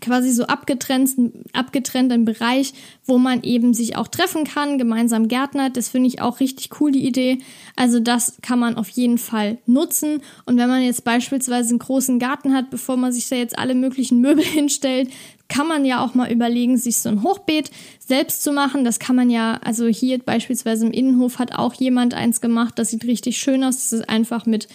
quasi 0.00 0.30
so 0.30 0.44
abgetrennt, 0.44 1.10
abgetrennt 1.52 2.12
im 2.12 2.24
Bereich, 2.24 2.74
wo 3.04 3.18
man 3.18 3.42
eben 3.42 3.72
sich 3.72 3.96
auch 3.96 4.08
treffen 4.08 4.44
kann, 4.44 4.78
gemeinsam 4.78 5.28
gärtnert. 5.28 5.76
Das 5.76 5.88
finde 5.88 6.08
ich 6.08 6.20
auch 6.20 6.40
richtig 6.40 6.80
cool, 6.80 6.92
die 6.92 7.06
Idee. 7.06 7.38
Also 7.74 7.98
das 7.98 8.36
kann 8.42 8.58
man 8.58 8.76
auf 8.76 8.88
jeden 8.90 9.18
Fall 9.18 9.58
nutzen. 9.66 10.20
Und 10.44 10.58
wenn 10.58 10.68
man 10.68 10.82
jetzt 10.82 11.04
beispielsweise 11.04 11.70
einen 11.70 11.78
großen 11.78 12.18
Garten 12.18 12.54
hat, 12.54 12.70
bevor 12.70 12.96
man 12.96 13.12
sich 13.12 13.28
da 13.28 13.36
jetzt 13.36 13.58
alle 13.58 13.74
möglichen 13.74 14.20
Möbel 14.20 14.44
hinstellt, 14.44 15.10
kann 15.48 15.66
man 15.66 15.86
ja 15.86 16.04
auch 16.04 16.14
mal 16.14 16.30
überlegen, 16.30 16.76
sich 16.76 16.98
so 16.98 17.08
ein 17.08 17.22
Hochbeet 17.22 17.70
selbst 17.98 18.42
zu 18.42 18.52
machen. 18.52 18.84
Das 18.84 18.98
kann 18.98 19.16
man 19.16 19.30
ja, 19.30 19.58
also 19.64 19.86
hier 19.86 20.18
beispielsweise 20.18 20.84
im 20.84 20.92
Innenhof 20.92 21.38
hat 21.38 21.54
auch 21.54 21.72
jemand 21.72 22.12
eins 22.12 22.42
gemacht. 22.42 22.78
Das 22.78 22.90
sieht 22.90 23.04
richtig 23.04 23.38
schön 23.38 23.64
aus. 23.64 23.76
Das 23.76 23.92
ist 23.94 24.08
einfach 24.10 24.44
mit 24.44 24.68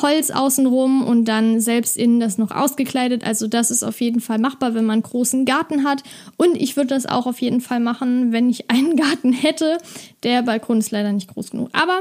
Holz 0.00 0.30
außenrum 0.30 1.04
und 1.04 1.26
dann 1.26 1.60
selbst 1.60 1.96
innen 1.96 2.20
das 2.20 2.38
noch 2.38 2.50
ausgekleidet. 2.50 3.24
Also 3.24 3.46
das 3.46 3.70
ist 3.70 3.84
auf 3.84 4.00
jeden 4.00 4.20
Fall 4.20 4.38
machbar, 4.38 4.74
wenn 4.74 4.84
man 4.84 4.94
einen 4.94 5.02
großen 5.02 5.44
Garten 5.44 5.84
hat. 5.84 6.02
Und 6.36 6.56
ich 6.56 6.76
würde 6.76 6.88
das 6.88 7.06
auch 7.06 7.26
auf 7.26 7.40
jeden 7.40 7.60
Fall 7.60 7.80
machen, 7.80 8.32
wenn 8.32 8.50
ich 8.50 8.70
einen 8.70 8.96
Garten 8.96 9.32
hätte. 9.32 9.78
Der 10.22 10.42
Balkon 10.42 10.78
ist 10.78 10.90
leider 10.90 11.12
nicht 11.12 11.32
groß 11.32 11.50
genug. 11.50 11.70
Aber 11.72 12.00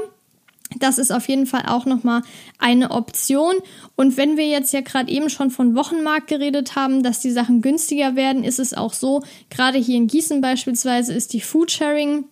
Das 0.80 0.98
ist 0.98 1.12
auf 1.12 1.28
jeden 1.28 1.46
Fall 1.46 1.66
auch 1.68 1.86
nochmal 1.86 2.24
eine 2.58 2.92
Option. 2.92 3.54
Und 3.96 4.18
wenn 4.18 4.38
wir 4.38 4.48
jetzt 4.48 4.74
ja 4.74 4.82
gerade 4.82 5.12
eben 5.12 5.30
schon 5.30 5.52
von 5.52 5.76
Wochenmarkt 5.76 6.28
geredet 6.28 6.76
haben, 6.76 7.04
dass 7.04 7.20
die 7.20 7.32
Sachen 7.32 7.62
günstiger 7.62 8.16
werden, 8.16 8.44
ist 8.44 8.60
es 8.60 8.74
auch 8.74 8.94
so, 8.94 9.22
gerade 9.52 9.78
hier 9.78 9.98
in 9.98 10.08
Gießen 10.08 10.42
beispielsweise 10.42 11.14
ist 11.14 11.34
die 11.34 11.42
Foodsharing 11.42 12.26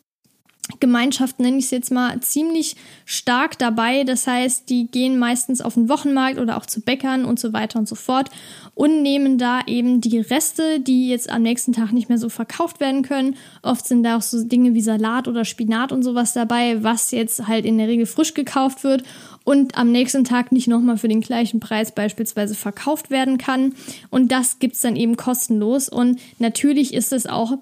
Gemeinschaft, 0.80 1.40
nenne 1.40 1.58
ich 1.58 1.66
es 1.66 1.72
jetzt 1.72 1.92
mal, 1.92 2.20
ziemlich 2.22 2.76
stark 3.06 3.58
dabei. 3.58 4.04
Das 4.04 4.28
heißt, 4.28 4.70
die 4.70 4.88
gehen 4.88 5.20
meistens 5.20 5.62
auf 5.62 5.74
den 5.74 5.90
Wochenmarkt 5.90 6.40
oder 6.40 6.58
auch 6.58 6.66
zu 6.66 6.82
Bäckern 6.82 7.26
und 7.26 7.40
so 7.40 7.52
weiter 7.52 7.80
und 7.80 7.88
so 7.88 7.96
fort 7.96 8.30
und 8.74 9.02
nehmen 9.02 9.38
da 9.38 9.62
eben 9.68 10.02
die 10.02 10.20
Reste, 10.20 10.80
die 10.80 11.10
jetzt 11.10 11.30
am 11.30 11.42
nächsten 11.42 11.74
Tag 11.74 11.92
nicht 11.92 12.10
mehr 12.10 12.18
so 12.18 12.30
verkauft 12.30 12.80
werden 12.80 13.02
können. 13.02 13.36
Oft 13.62 13.86
sind 13.86 14.04
da 14.04 14.18
auch 14.18 14.22
so 14.22 14.44
Dinge 14.44 14.74
wie 14.74 14.82
Salat 14.82 15.28
oder 15.28 15.46
Spinat 15.46 15.92
und 15.92 16.04
sowas 16.04 16.34
dabei, 16.34 16.84
was 16.84 17.12
jetzt 17.12 17.48
halt 17.48 17.66
in 17.66 17.78
der 17.78 17.88
Regel 17.88 18.06
frisch 18.06 18.34
gekauft 18.34 18.84
wird 18.84 19.04
und 19.44 19.78
am 19.78 19.92
nächsten 19.92 20.24
Tag 20.24 20.52
nicht 20.52 20.68
nochmal 20.68 20.98
für 20.98 21.08
den 21.08 21.22
gleichen 21.22 21.60
Preis 21.60 21.94
beispielsweise 21.94 22.56
verkauft 22.56 23.10
werden 23.10 23.38
kann. 23.38 23.74
Und 24.10 24.32
das 24.32 24.60
gibt 24.60 24.76
es 24.76 24.82
dann 24.82 24.96
eben 24.96 25.18
kostenlos. 25.18 25.90
Und 25.90 26.20
natürlich 26.40 26.94
ist 26.94 27.12
es 27.12 27.26
auch 27.26 27.58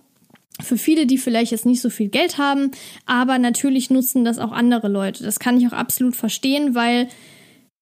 für 0.62 0.78
viele, 0.78 1.06
die 1.06 1.18
vielleicht 1.18 1.52
jetzt 1.52 1.66
nicht 1.66 1.82
so 1.82 1.90
viel 1.90 2.10
Geld 2.10 2.38
haben, 2.38 2.72
aber 3.06 3.40
natürlich 3.40 3.90
nutzen 3.90 4.26
das 4.26 4.40
auch 4.40 4.52
andere 4.52 4.88
Leute. 4.88 5.24
Das 5.24 5.40
kann 5.40 5.58
ich 5.58 5.68
auch 5.68 5.74
absolut 5.74 6.16
verstehen, 6.16 6.76
weil 6.76 7.08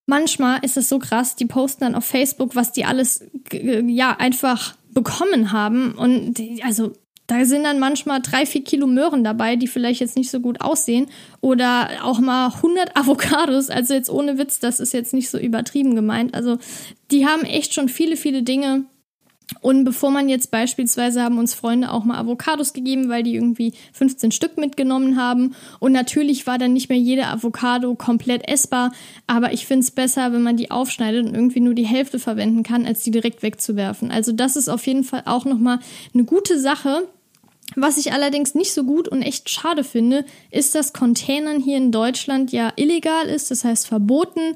manchmal 0.06 0.64
ist 0.64 0.78
es 0.78 0.90
so 0.90 1.00
krass, 1.00 1.36
die 1.36 1.46
posten 1.46 1.86
dann 1.86 1.96
auf 1.96 2.06
Facebook, 2.06 2.56
was 2.56 2.72
die 2.72 2.86
alles 2.86 3.26
ja 3.52 4.16
einfach 4.18 4.76
bekommen 4.92 5.52
haben 5.52 5.94
und 5.94 6.36
die, 6.36 6.64
also 6.64 6.94
da 7.28 7.44
sind 7.44 7.66
dann 7.66 7.78
manchmal 7.78 8.22
drei, 8.22 8.46
vier 8.46 8.64
Kilo 8.64 8.88
Möhren 8.88 9.26
dabei, 9.26 9.58
die 9.58 9.68
vielleicht 9.68 10.00
jetzt 10.00 10.16
nicht 10.16 10.32
so 10.32 10.40
gut 10.40 10.62
aussehen. 10.62 11.08
Oder 11.42 11.90
auch 12.02 12.20
mal 12.20 12.48
100 12.48 12.96
Avocados. 12.96 13.70
Also 13.70 13.94
jetzt 13.94 14.10
ohne 14.10 14.38
Witz, 14.38 14.60
das 14.60 14.80
ist 14.80 14.94
jetzt 14.94 15.14
nicht 15.14 15.30
so 15.30 15.38
übertrieben 15.38 15.94
gemeint. 15.94 16.34
Also 16.34 16.58
die 17.12 17.28
haben 17.28 17.44
echt 17.44 17.74
schon 17.74 17.90
viele, 17.90 18.16
viele 18.16 18.44
Dinge, 18.44 18.86
und 19.62 19.86
bevor 19.86 20.12
man 20.12 20.28
jetzt 20.28 20.52
beispielsweise 20.52 21.24
haben 21.24 21.40
uns 21.40 21.54
Freunde 21.54 21.92
auch 21.92 22.04
mal 22.04 22.18
Avocados 22.18 22.74
gegeben, 22.74 23.08
weil 23.08 23.24
die 23.24 23.36
irgendwie 23.36 23.74
15 23.94 24.32
Stück 24.32 24.58
mitgenommen 24.58 25.18
haben. 25.18 25.56
Und 25.80 25.94
natürlich 25.94 26.46
war 26.46 26.58
dann 26.58 26.74
nicht 26.74 26.90
mehr 26.90 26.98
jede 26.98 27.28
Avocado 27.28 27.96
komplett 27.96 28.48
essbar. 28.48 28.92
Aber 29.26 29.54
ich 29.54 29.66
finde 29.66 29.84
es 29.84 29.92
besser, 29.92 30.34
wenn 30.34 30.44
man 30.44 30.58
die 30.58 30.70
aufschneidet 30.70 31.26
und 31.26 31.34
irgendwie 31.34 31.62
nur 31.62 31.76
die 31.76 31.86
Hälfte 31.86 32.20
verwenden 32.20 32.64
kann, 32.64 32.86
als 32.86 33.04
die 33.04 33.12
direkt 33.12 33.42
wegzuwerfen. 33.42 34.12
Also 34.12 34.34
das 34.34 34.58
ist 34.58 34.68
auf 34.68 34.86
jeden 34.86 35.06
Fall 35.06 35.24
auch 35.26 35.46
nochmal 35.46 35.80
eine 36.14 36.26
gute 36.26 36.60
Sache. 36.60 37.08
Was 37.76 37.98
ich 37.98 38.12
allerdings 38.14 38.54
nicht 38.54 38.74
so 38.74 38.84
gut 38.84 39.08
und 39.08 39.22
echt 39.22 39.50
schade 39.50 39.84
finde, 39.84 40.26
ist, 40.52 40.76
dass 40.76 40.94
Containern 40.94 41.62
hier 41.62 41.78
in 41.78 41.92
Deutschland 41.92 42.52
ja 42.52 42.72
illegal 42.76 43.28
ist, 43.28 43.52
das 43.52 43.64
heißt 43.64 43.88
verboten. 43.88 44.56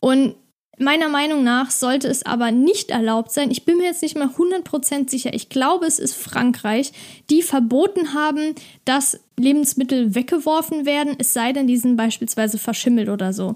Und 0.00 0.34
Meiner 0.82 1.08
Meinung 1.08 1.44
nach 1.44 1.70
sollte 1.70 2.08
es 2.08 2.26
aber 2.26 2.50
nicht 2.50 2.90
erlaubt 2.90 3.30
sein. 3.30 3.52
Ich 3.52 3.64
bin 3.64 3.76
mir 3.76 3.84
jetzt 3.84 4.02
nicht 4.02 4.16
mal 4.16 4.28
100% 4.28 5.08
sicher. 5.08 5.32
Ich 5.32 5.48
glaube, 5.48 5.86
es 5.86 6.00
ist 6.00 6.14
Frankreich, 6.14 6.92
die 7.30 7.42
verboten 7.42 8.14
haben, 8.14 8.56
dass 8.84 9.20
Lebensmittel 9.38 10.16
weggeworfen 10.16 10.84
werden, 10.84 11.14
es 11.18 11.32
sei 11.32 11.52
denn, 11.52 11.68
die 11.68 11.76
sind 11.76 11.96
beispielsweise 11.96 12.58
verschimmelt 12.58 13.08
oder 13.08 13.32
so. 13.32 13.54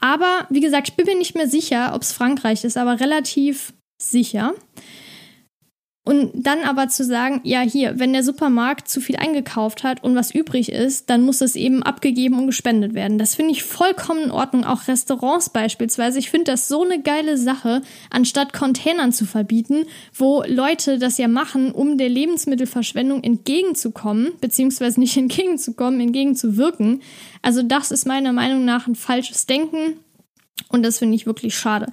Aber 0.00 0.46
wie 0.48 0.60
gesagt, 0.60 0.88
ich 0.88 0.94
bin 0.94 1.06
mir 1.06 1.16
nicht 1.16 1.34
mehr 1.34 1.48
sicher, 1.48 1.92
ob 1.94 2.02
es 2.02 2.12
Frankreich 2.12 2.64
ist, 2.64 2.78
aber 2.78 3.00
relativ 3.00 3.74
sicher. 4.00 4.54
Und 6.04 6.32
dann 6.34 6.64
aber 6.64 6.88
zu 6.88 7.04
sagen, 7.04 7.40
ja, 7.44 7.60
hier, 7.60 8.00
wenn 8.00 8.12
der 8.12 8.24
Supermarkt 8.24 8.88
zu 8.88 9.00
viel 9.00 9.14
eingekauft 9.14 9.84
hat 9.84 10.02
und 10.02 10.16
was 10.16 10.34
übrig 10.34 10.72
ist, 10.72 11.08
dann 11.10 11.22
muss 11.22 11.40
es 11.40 11.54
eben 11.54 11.84
abgegeben 11.84 12.40
und 12.40 12.48
gespendet 12.48 12.92
werden. 12.94 13.18
Das 13.18 13.36
finde 13.36 13.52
ich 13.52 13.62
vollkommen 13.62 14.24
in 14.24 14.30
Ordnung. 14.32 14.64
Auch 14.64 14.88
Restaurants 14.88 15.50
beispielsweise. 15.50 16.18
Ich 16.18 16.28
finde 16.28 16.50
das 16.50 16.66
so 16.66 16.82
eine 16.82 17.00
geile 17.00 17.38
Sache, 17.38 17.82
anstatt 18.10 18.52
Containern 18.52 19.12
zu 19.12 19.26
verbieten, 19.26 19.84
wo 20.12 20.42
Leute 20.44 20.98
das 20.98 21.18
ja 21.18 21.28
machen, 21.28 21.70
um 21.70 21.98
der 21.98 22.08
Lebensmittelverschwendung 22.08 23.22
entgegenzukommen, 23.22 24.32
beziehungsweise 24.40 24.98
nicht 24.98 25.16
entgegenzukommen, 25.16 26.00
entgegenzuwirken. 26.00 27.00
Also 27.42 27.62
das 27.62 27.92
ist 27.92 28.08
meiner 28.08 28.32
Meinung 28.32 28.64
nach 28.64 28.88
ein 28.88 28.96
falsches 28.96 29.46
Denken. 29.46 30.00
Und 30.68 30.82
das 30.82 30.98
finde 30.98 31.16
ich 31.16 31.26
wirklich 31.26 31.54
schade. 31.54 31.86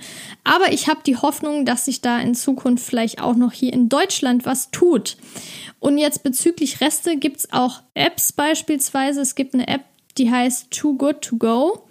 Aber 0.44 0.72
ich 0.72 0.88
habe 0.88 1.02
die 1.06 1.18
Hoffnung, 1.18 1.66
dass 1.66 1.86
sich 1.86 2.02
da 2.02 2.20
in 2.20 2.34
Zukunft 2.34 2.86
vielleicht 2.86 3.22
auch 3.22 3.36
noch 3.36 3.52
hier 3.52 3.74
in 3.74 3.90
Deutschland 3.90 4.46
was 4.46 4.72
tut. 4.72 5.18
Und 5.80 5.98
jetzt 5.98 6.24
bezüglich 6.24 6.82
Reste 6.82 7.18
gibt 7.18 7.38
es 7.38 7.54
auch 7.54 7.82
Apps 7.94 8.32
beispielsweise. 8.32 9.22
Es 9.22 9.36
gibt 9.36 9.54
eine 9.54 9.68
App, 9.68 9.84
die 10.18 10.32
heißt 10.32 10.72
Too 10.72 10.96
Good 10.96 11.22
To 11.22 11.38
Go. 11.38 11.84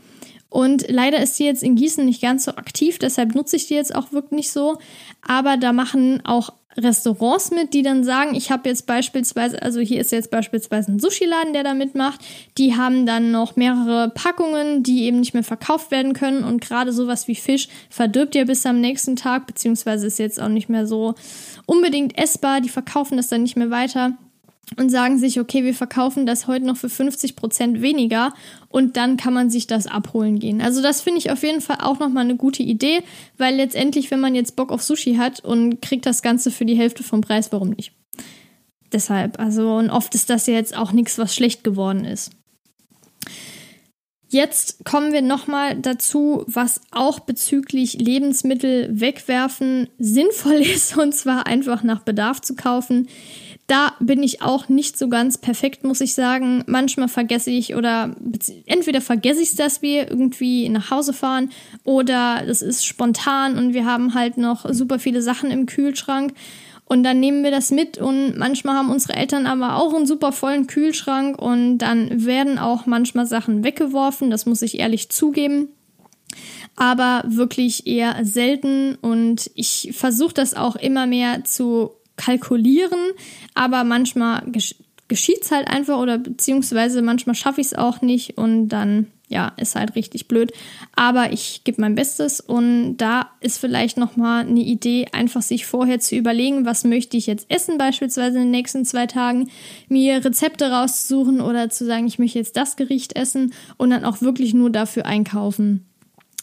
Und 0.50 0.86
leider 0.88 1.20
ist 1.22 1.38
die 1.38 1.44
jetzt 1.44 1.62
in 1.62 1.76
Gießen 1.76 2.04
nicht 2.04 2.22
ganz 2.22 2.44
so 2.44 2.52
aktiv, 2.52 2.98
deshalb 2.98 3.34
nutze 3.34 3.56
ich 3.56 3.66
die 3.66 3.74
jetzt 3.74 3.94
auch 3.94 4.12
wirklich 4.12 4.32
nicht 4.32 4.50
so. 4.50 4.78
Aber 5.20 5.58
da 5.58 5.74
machen 5.74 6.24
auch 6.24 6.54
Restaurants 6.78 7.50
mit, 7.50 7.74
die 7.74 7.82
dann 7.82 8.04
sagen, 8.04 8.34
ich 8.34 8.50
habe 8.50 8.68
jetzt 8.68 8.86
beispielsweise, 8.86 9.60
also 9.60 9.80
hier 9.80 10.00
ist 10.00 10.12
jetzt 10.12 10.30
beispielsweise 10.30 10.92
ein 10.92 10.98
Sushi-Laden, 10.98 11.52
der 11.52 11.64
da 11.64 11.74
mitmacht, 11.74 12.20
die 12.56 12.76
haben 12.76 13.04
dann 13.04 13.30
noch 13.30 13.56
mehrere 13.56 14.10
Packungen, 14.10 14.82
die 14.82 15.04
eben 15.04 15.20
nicht 15.20 15.34
mehr 15.34 15.42
verkauft 15.42 15.90
werden 15.90 16.12
können. 16.12 16.44
Und 16.44 16.60
gerade 16.60 16.92
sowas 16.92 17.28
wie 17.28 17.34
Fisch 17.34 17.68
verdirbt 17.90 18.34
ja 18.34 18.44
bis 18.44 18.64
am 18.66 18.80
nächsten 18.80 19.16
Tag, 19.16 19.46
beziehungsweise 19.46 20.06
ist 20.06 20.18
jetzt 20.18 20.40
auch 20.40 20.48
nicht 20.48 20.68
mehr 20.68 20.86
so 20.86 21.14
unbedingt 21.66 22.16
essbar, 22.16 22.60
die 22.60 22.68
verkaufen 22.68 23.16
das 23.16 23.28
dann 23.28 23.42
nicht 23.42 23.56
mehr 23.56 23.70
weiter 23.70 24.16
und 24.76 24.90
sagen 24.90 25.18
sich, 25.18 25.40
okay, 25.40 25.64
wir 25.64 25.74
verkaufen 25.74 26.26
das 26.26 26.46
heute 26.46 26.66
noch 26.66 26.76
für 26.76 26.88
50 26.88 27.36
Prozent 27.36 27.80
weniger 27.80 28.32
und 28.68 28.96
dann 28.96 29.16
kann 29.16 29.32
man 29.32 29.50
sich 29.50 29.66
das 29.66 29.86
abholen 29.86 30.38
gehen. 30.38 30.60
Also 30.60 30.82
das 30.82 31.00
finde 31.00 31.18
ich 31.18 31.30
auf 31.30 31.42
jeden 31.42 31.60
Fall 31.60 31.78
auch 31.80 31.98
nochmal 31.98 32.24
eine 32.24 32.36
gute 32.36 32.62
Idee, 32.62 33.02
weil 33.36 33.56
letztendlich, 33.56 34.10
wenn 34.10 34.20
man 34.20 34.34
jetzt 34.34 34.56
Bock 34.56 34.70
auf 34.70 34.82
Sushi 34.82 35.14
hat 35.14 35.40
und 35.40 35.80
kriegt 35.80 36.06
das 36.06 36.22
Ganze 36.22 36.50
für 36.50 36.64
die 36.64 36.76
Hälfte 36.76 37.02
vom 37.02 37.20
Preis, 37.20 37.52
warum 37.52 37.70
nicht? 37.70 37.92
Deshalb, 38.92 39.38
also 39.38 39.76
und 39.76 39.90
oft 39.90 40.14
ist 40.14 40.30
das 40.30 40.46
ja 40.46 40.54
jetzt 40.54 40.76
auch 40.76 40.92
nichts, 40.92 41.18
was 41.18 41.34
schlecht 41.34 41.64
geworden 41.64 42.04
ist. 42.04 42.30
Jetzt 44.30 44.84
kommen 44.84 45.12
wir 45.12 45.22
nochmal 45.22 45.76
dazu, 45.76 46.44
was 46.46 46.82
auch 46.90 47.20
bezüglich 47.20 47.94
Lebensmittel 47.94 48.88
wegwerfen 49.00 49.88
sinnvoll 49.98 50.60
ist, 50.60 50.96
und 50.96 51.14
zwar 51.14 51.46
einfach 51.46 51.82
nach 51.82 52.00
Bedarf 52.00 52.40
zu 52.42 52.54
kaufen. 52.54 53.08
Da 53.68 53.92
bin 54.00 54.22
ich 54.22 54.40
auch 54.40 54.70
nicht 54.70 54.98
so 54.98 55.10
ganz 55.10 55.36
perfekt, 55.36 55.84
muss 55.84 56.00
ich 56.00 56.14
sagen. 56.14 56.64
Manchmal 56.66 57.08
vergesse 57.08 57.50
ich 57.50 57.74
oder 57.74 58.16
entweder 58.64 59.02
vergesse 59.02 59.42
ich 59.42 59.50
es, 59.50 59.56
dass 59.56 59.82
wir 59.82 60.08
irgendwie 60.08 60.70
nach 60.70 60.90
Hause 60.90 61.12
fahren 61.12 61.50
oder 61.84 62.42
es 62.48 62.62
ist 62.62 62.86
spontan 62.86 63.58
und 63.58 63.74
wir 63.74 63.84
haben 63.84 64.14
halt 64.14 64.38
noch 64.38 64.64
super 64.72 64.98
viele 64.98 65.20
Sachen 65.20 65.50
im 65.50 65.66
Kühlschrank. 65.66 66.32
Und 66.86 67.02
dann 67.02 67.20
nehmen 67.20 67.44
wir 67.44 67.50
das 67.50 67.70
mit 67.70 67.98
und 67.98 68.38
manchmal 68.38 68.74
haben 68.74 68.90
unsere 68.90 69.12
Eltern 69.12 69.46
aber 69.46 69.76
auch 69.76 69.92
einen 69.92 70.06
super 70.06 70.32
vollen 70.32 70.66
Kühlschrank 70.66 71.38
und 71.38 71.76
dann 71.76 72.24
werden 72.24 72.58
auch 72.58 72.86
manchmal 72.86 73.26
Sachen 73.26 73.62
weggeworfen, 73.62 74.30
das 74.30 74.46
muss 74.46 74.62
ich 74.62 74.78
ehrlich 74.78 75.10
zugeben. 75.10 75.68
Aber 76.76 77.24
wirklich 77.26 77.86
eher 77.86 78.24
selten 78.24 78.94
und 79.02 79.50
ich 79.54 79.90
versuche 79.92 80.32
das 80.32 80.54
auch 80.54 80.76
immer 80.76 81.06
mehr 81.06 81.44
zu 81.44 81.97
kalkulieren, 82.18 83.12
aber 83.54 83.84
manchmal 83.84 84.42
gesch 84.50 84.74
geschieht 85.08 85.42
es 85.42 85.50
halt 85.50 85.68
einfach 85.68 85.98
oder 85.98 86.18
beziehungsweise 86.18 87.02
manchmal 87.02 87.34
schaffe 87.34 87.62
ich 87.62 87.68
es 87.68 87.74
auch 87.74 88.02
nicht 88.02 88.36
und 88.36 88.68
dann, 88.68 89.06
ja, 89.28 89.52
ist 89.56 89.74
halt 89.74 89.94
richtig 89.94 90.28
blöd. 90.28 90.52
Aber 90.94 91.32
ich 91.32 91.62
gebe 91.64 91.80
mein 91.80 91.94
Bestes 91.94 92.40
und 92.40 92.98
da 92.98 93.30
ist 93.40 93.58
vielleicht 93.58 93.96
nochmal 93.96 94.46
eine 94.46 94.60
Idee, 94.60 95.06
einfach 95.12 95.40
sich 95.42 95.64
vorher 95.64 95.98
zu 95.98 96.14
überlegen, 96.14 96.66
was 96.66 96.84
möchte 96.84 97.16
ich 97.16 97.26
jetzt 97.26 97.50
essen, 97.50 97.78
beispielsweise 97.78 98.36
in 98.36 98.44
den 98.44 98.50
nächsten 98.50 98.84
zwei 98.84 99.06
Tagen, 99.06 99.48
mir 99.88 100.22
Rezepte 100.22 100.70
rauszusuchen 100.70 101.40
oder 101.40 101.70
zu 101.70 101.86
sagen, 101.86 102.06
ich 102.06 102.18
möchte 102.18 102.38
jetzt 102.38 102.58
das 102.58 102.76
Gericht 102.76 103.16
essen 103.16 103.54
und 103.78 103.88
dann 103.90 104.04
auch 104.04 104.20
wirklich 104.20 104.52
nur 104.52 104.68
dafür 104.68 105.06
einkaufen. 105.06 105.87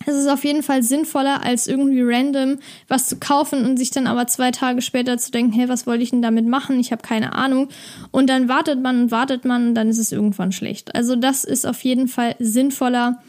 Es 0.05 0.15
ist 0.15 0.27
auf 0.27 0.43
jeden 0.43 0.61
Fall 0.61 0.83
sinnvoller, 0.83 1.43
als 1.43 1.67
irgendwie 1.67 2.01
random 2.03 2.59
was 2.87 3.07
zu 3.07 3.17
kaufen 3.17 3.65
und 3.65 3.77
sich 3.77 3.91
dann 3.91 4.07
aber 4.07 4.27
zwei 4.27 4.51
Tage 4.51 4.81
später 4.81 5.17
zu 5.17 5.31
denken, 5.31 5.53
hey, 5.53 5.69
was 5.69 5.87
wollte 5.87 6.03
ich 6.03 6.11
denn 6.11 6.21
damit 6.21 6.45
machen? 6.45 6.79
Ich 6.79 6.91
habe 6.91 7.01
keine 7.01 7.33
Ahnung. 7.33 7.69
Und 8.11 8.29
dann 8.29 8.49
wartet 8.49 8.81
man 8.81 9.03
und 9.03 9.11
wartet 9.11 9.45
man 9.45 9.69
und 9.69 9.75
dann 9.75 9.89
ist 9.89 9.97
es 9.97 10.11
irgendwann 10.11 10.51
schlecht. 10.51 10.93
Also 10.93 11.15
das 11.15 11.43
ist 11.43 11.65
auf 11.65 11.81
jeden 11.83 12.07
Fall 12.07 12.35
sinnvoller, 12.39 13.23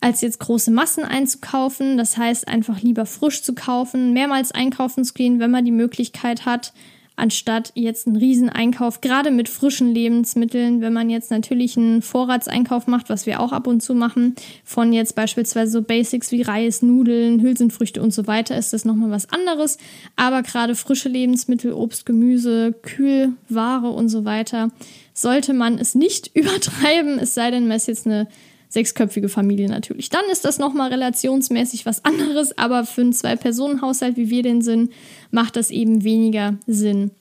als 0.00 0.20
jetzt 0.20 0.40
große 0.40 0.70
Massen 0.70 1.04
einzukaufen. 1.04 1.96
Das 1.96 2.16
heißt, 2.16 2.48
einfach 2.48 2.80
lieber 2.80 3.06
frisch 3.06 3.42
zu 3.42 3.54
kaufen, 3.54 4.12
mehrmals 4.12 4.52
einkaufen 4.52 5.04
zu 5.04 5.14
gehen, 5.14 5.38
wenn 5.38 5.50
man 5.50 5.64
die 5.64 5.70
Möglichkeit 5.70 6.44
hat 6.44 6.72
anstatt 7.16 7.70
jetzt 7.74 8.06
einen 8.06 8.16
riesen 8.16 8.48
Einkauf, 8.48 9.00
gerade 9.00 9.30
mit 9.30 9.48
frischen 9.48 9.94
Lebensmitteln, 9.94 10.80
wenn 10.80 10.92
man 10.92 11.10
jetzt 11.10 11.30
natürlich 11.30 11.76
einen 11.76 12.02
Vorratseinkauf 12.02 12.86
macht, 12.86 13.08
was 13.08 13.26
wir 13.26 13.40
auch 13.40 13.52
ab 13.52 13.66
und 13.66 13.82
zu 13.82 13.94
machen, 13.94 14.34
von 14.64 14.92
jetzt 14.92 15.14
beispielsweise 15.14 15.70
so 15.70 15.82
Basics 15.82 16.32
wie 16.32 16.42
Reis, 16.42 16.82
Nudeln, 16.82 17.40
Hülsenfrüchte 17.40 18.02
und 18.02 18.12
so 18.12 18.26
weiter, 18.26 18.56
ist 18.58 18.72
das 18.72 18.84
nochmal 18.84 19.10
was 19.10 19.30
anderes. 19.30 19.78
Aber 20.16 20.42
gerade 20.42 20.74
frische 20.74 21.08
Lebensmittel, 21.08 21.72
Obst, 21.72 22.04
Gemüse, 22.04 22.74
Kühlware 22.82 23.90
und 23.90 24.08
so 24.08 24.24
weiter, 24.24 24.70
sollte 25.12 25.54
man 25.54 25.78
es 25.78 25.94
nicht 25.94 26.30
übertreiben, 26.34 27.18
es 27.18 27.34
sei 27.34 27.50
denn, 27.50 27.68
man 27.68 27.76
ist 27.76 27.88
jetzt 27.88 28.06
eine 28.06 28.26
sechsköpfige 28.74 29.28
Familie 29.28 29.68
natürlich. 29.68 30.10
Dann 30.10 30.24
ist 30.30 30.44
das 30.44 30.58
nochmal 30.58 30.90
relationsmäßig 30.90 31.86
was 31.86 32.04
anderes, 32.04 32.56
aber 32.58 32.84
für 32.84 33.00
einen 33.00 33.12
Zwei-Personen-Haushalt, 33.12 34.16
wie 34.16 34.30
wir 34.30 34.42
den 34.42 34.60
sind, 34.60 34.92
macht 35.30 35.56
das 35.56 35.70
eben 35.70 36.04
weniger 36.04 36.58
Sinn. 36.66 37.12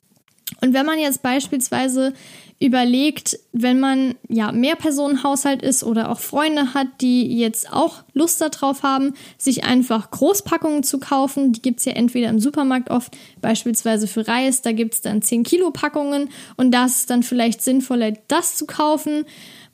Und 0.61 0.73
wenn 0.73 0.85
man 0.85 0.99
jetzt 0.99 1.23
beispielsweise 1.23 2.13
überlegt, 2.59 3.37
wenn 3.51 3.79
man 3.79 4.15
ja 4.29 4.51
mehr 4.51 4.75
Personenhaushalt 4.75 5.61
ist 5.61 5.83
oder 5.83 6.09
auch 6.09 6.19
Freunde 6.19 6.73
hat, 6.73 6.87
die 7.01 7.37
jetzt 7.37 7.73
auch 7.73 8.03
Lust 8.13 8.39
darauf 8.39 8.83
haben, 8.83 9.13
sich 9.37 9.63
einfach 9.63 10.11
Großpackungen 10.11 10.83
zu 10.83 10.99
kaufen. 10.99 11.51
Die 11.51 11.61
gibt 11.61 11.79
es 11.79 11.85
ja 11.85 11.93
entweder 11.93 12.29
im 12.29 12.39
Supermarkt 12.39 12.89
oft, 12.89 13.17
beispielsweise 13.41 14.07
für 14.07 14.27
Reis, 14.27 14.61
da 14.61 14.71
gibt 14.71 14.93
es 14.93 15.01
dann 15.01 15.21
10 15.21 15.43
Kilo 15.43 15.71
Packungen 15.71 16.29
und 16.55 16.71
das 16.71 16.99
ist 16.99 17.09
dann 17.09 17.23
vielleicht 17.23 17.61
sinnvoller, 17.61 18.13
das 18.27 18.55
zu 18.55 18.65
kaufen, 18.65 19.25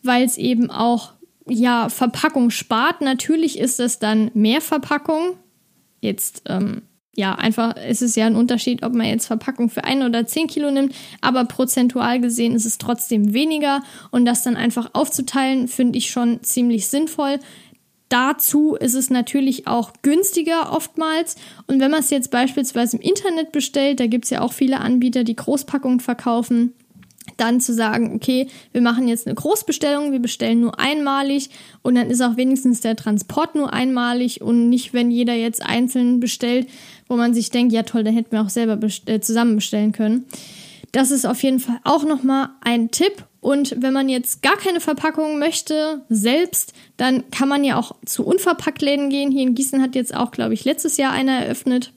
weil 0.02 0.24
es 0.24 0.38
eben 0.38 0.72
auch 0.72 1.14
ja 1.50 1.90
Verpackung 1.90 2.50
spart. 2.50 3.02
Natürlich 3.02 3.60
ist 3.60 3.80
es 3.80 4.00
dann 4.00 4.32
mehr 4.34 4.62
Verpackung. 4.62 5.38
Jetzt 6.02 6.44
ähm, 6.48 6.84
ja, 7.16 7.36
einfach 7.36 7.76
ist 7.76 8.02
es 8.02 8.16
ja 8.16 8.26
ein 8.26 8.38
Unterschied, 8.38 8.82
ob 8.84 8.94
man 8.94 9.06
jetzt 9.06 9.28
Verpackung 9.28 9.70
für 9.70 9.84
ein 9.84 10.04
oder 10.04 10.26
zehn 10.26 10.48
Kilo 10.48 10.72
nimmt, 10.72 10.96
aber 11.20 11.44
prozentual 11.44 12.22
gesehen 12.22 12.56
ist 12.56 12.66
es 12.66 12.78
trotzdem 12.78 13.34
weniger 13.34 13.82
und 14.12 14.24
das 14.24 14.44
dann 14.44 14.56
einfach 14.56 14.92
aufzuteilen, 14.94 15.68
finde 15.68 15.98
ich 15.98 16.12
schon 16.12 16.42
ziemlich 16.44 16.88
sinnvoll. 16.88 17.40
Dazu 18.08 18.76
ist 18.76 18.96
es 18.96 19.10
natürlich 19.10 19.68
auch 19.68 19.92
günstiger 20.02 20.72
oftmals. 20.72 21.36
Und 21.68 21.80
wenn 21.80 21.92
man 21.92 22.00
es 22.00 22.10
jetzt 22.10 22.32
beispielsweise 22.32 22.98
im 22.98 23.04
Internet 23.04 23.52
bestellt, 23.52 24.00
da 24.00 24.08
gibt 24.08 24.24
es 24.26 24.32
ja 24.32 24.42
auch 24.42 24.54
viele 24.54 24.80
Anbieter, 24.80 25.24
die 25.24 25.36
Großpackungen 25.36 26.00
verkaufen, 26.00 26.74
dann 27.40 27.62
zu 27.62 27.74
sagen, 27.74 28.14
okay, 28.16 28.48
wir 28.72 28.82
machen 28.82 29.08
jetzt 29.08 29.28
eine 29.28 29.36
Großbestellung, 29.36 30.12
wir 30.12 30.20
bestellen 30.20 30.62
nur 30.62 30.80
einmalig 30.80 31.50
und 31.82 31.96
dann 31.96 32.10
ist 32.10 32.22
auch 32.22 32.38
wenigstens 32.38 32.82
der 32.82 32.96
Transport 32.96 33.56
nur 33.56 33.74
einmalig 33.74 34.42
und 34.42 34.70
nicht, 34.70 34.94
wenn 34.94 35.12
jeder 35.12 35.34
jetzt 35.34 35.62
einzeln 35.64 36.20
bestellt, 36.20 36.68
wo 37.08 37.16
man 37.16 37.34
sich 37.34 37.50
denkt, 37.50 37.74
ja 37.74 37.84
toll, 37.84 38.04
dann 38.04 38.14
hätten 38.14 38.32
wir 38.32 38.42
auch 38.42 38.50
selber 38.50 38.76
best 38.76 39.10
äh, 39.10 39.22
zusammen 39.22 39.56
bestellen 39.56 39.92
können. 39.92 40.26
Das 40.92 41.12
ist 41.12 41.26
auf 41.26 41.44
jeden 41.44 41.60
Fall 41.60 41.80
auch 41.84 42.04
nochmal 42.04 42.50
ein 42.62 42.92
Tipp. 42.92 43.26
Und 43.42 43.76
wenn 43.80 43.94
man 43.94 44.10
jetzt 44.10 44.42
gar 44.42 44.58
keine 44.58 44.82
Verpackung 44.82 45.40
möchte, 45.40 46.02
selbst, 46.10 46.74
dann 46.98 47.30
kann 47.32 47.48
man 47.48 47.64
ja 47.64 47.78
auch 47.78 47.96
zu 48.06 48.26
Unverpacktläden 48.26 49.10
gehen. 49.10 49.32
Hier 49.32 49.44
in 49.44 49.56
Gießen 49.56 49.82
hat 49.82 49.96
jetzt 49.96 50.14
auch, 50.14 50.32
glaube 50.32 50.54
ich, 50.54 50.66
letztes 50.66 50.98
Jahr 50.98 51.14
einer 51.14 51.44
eröffnet. 51.44 51.94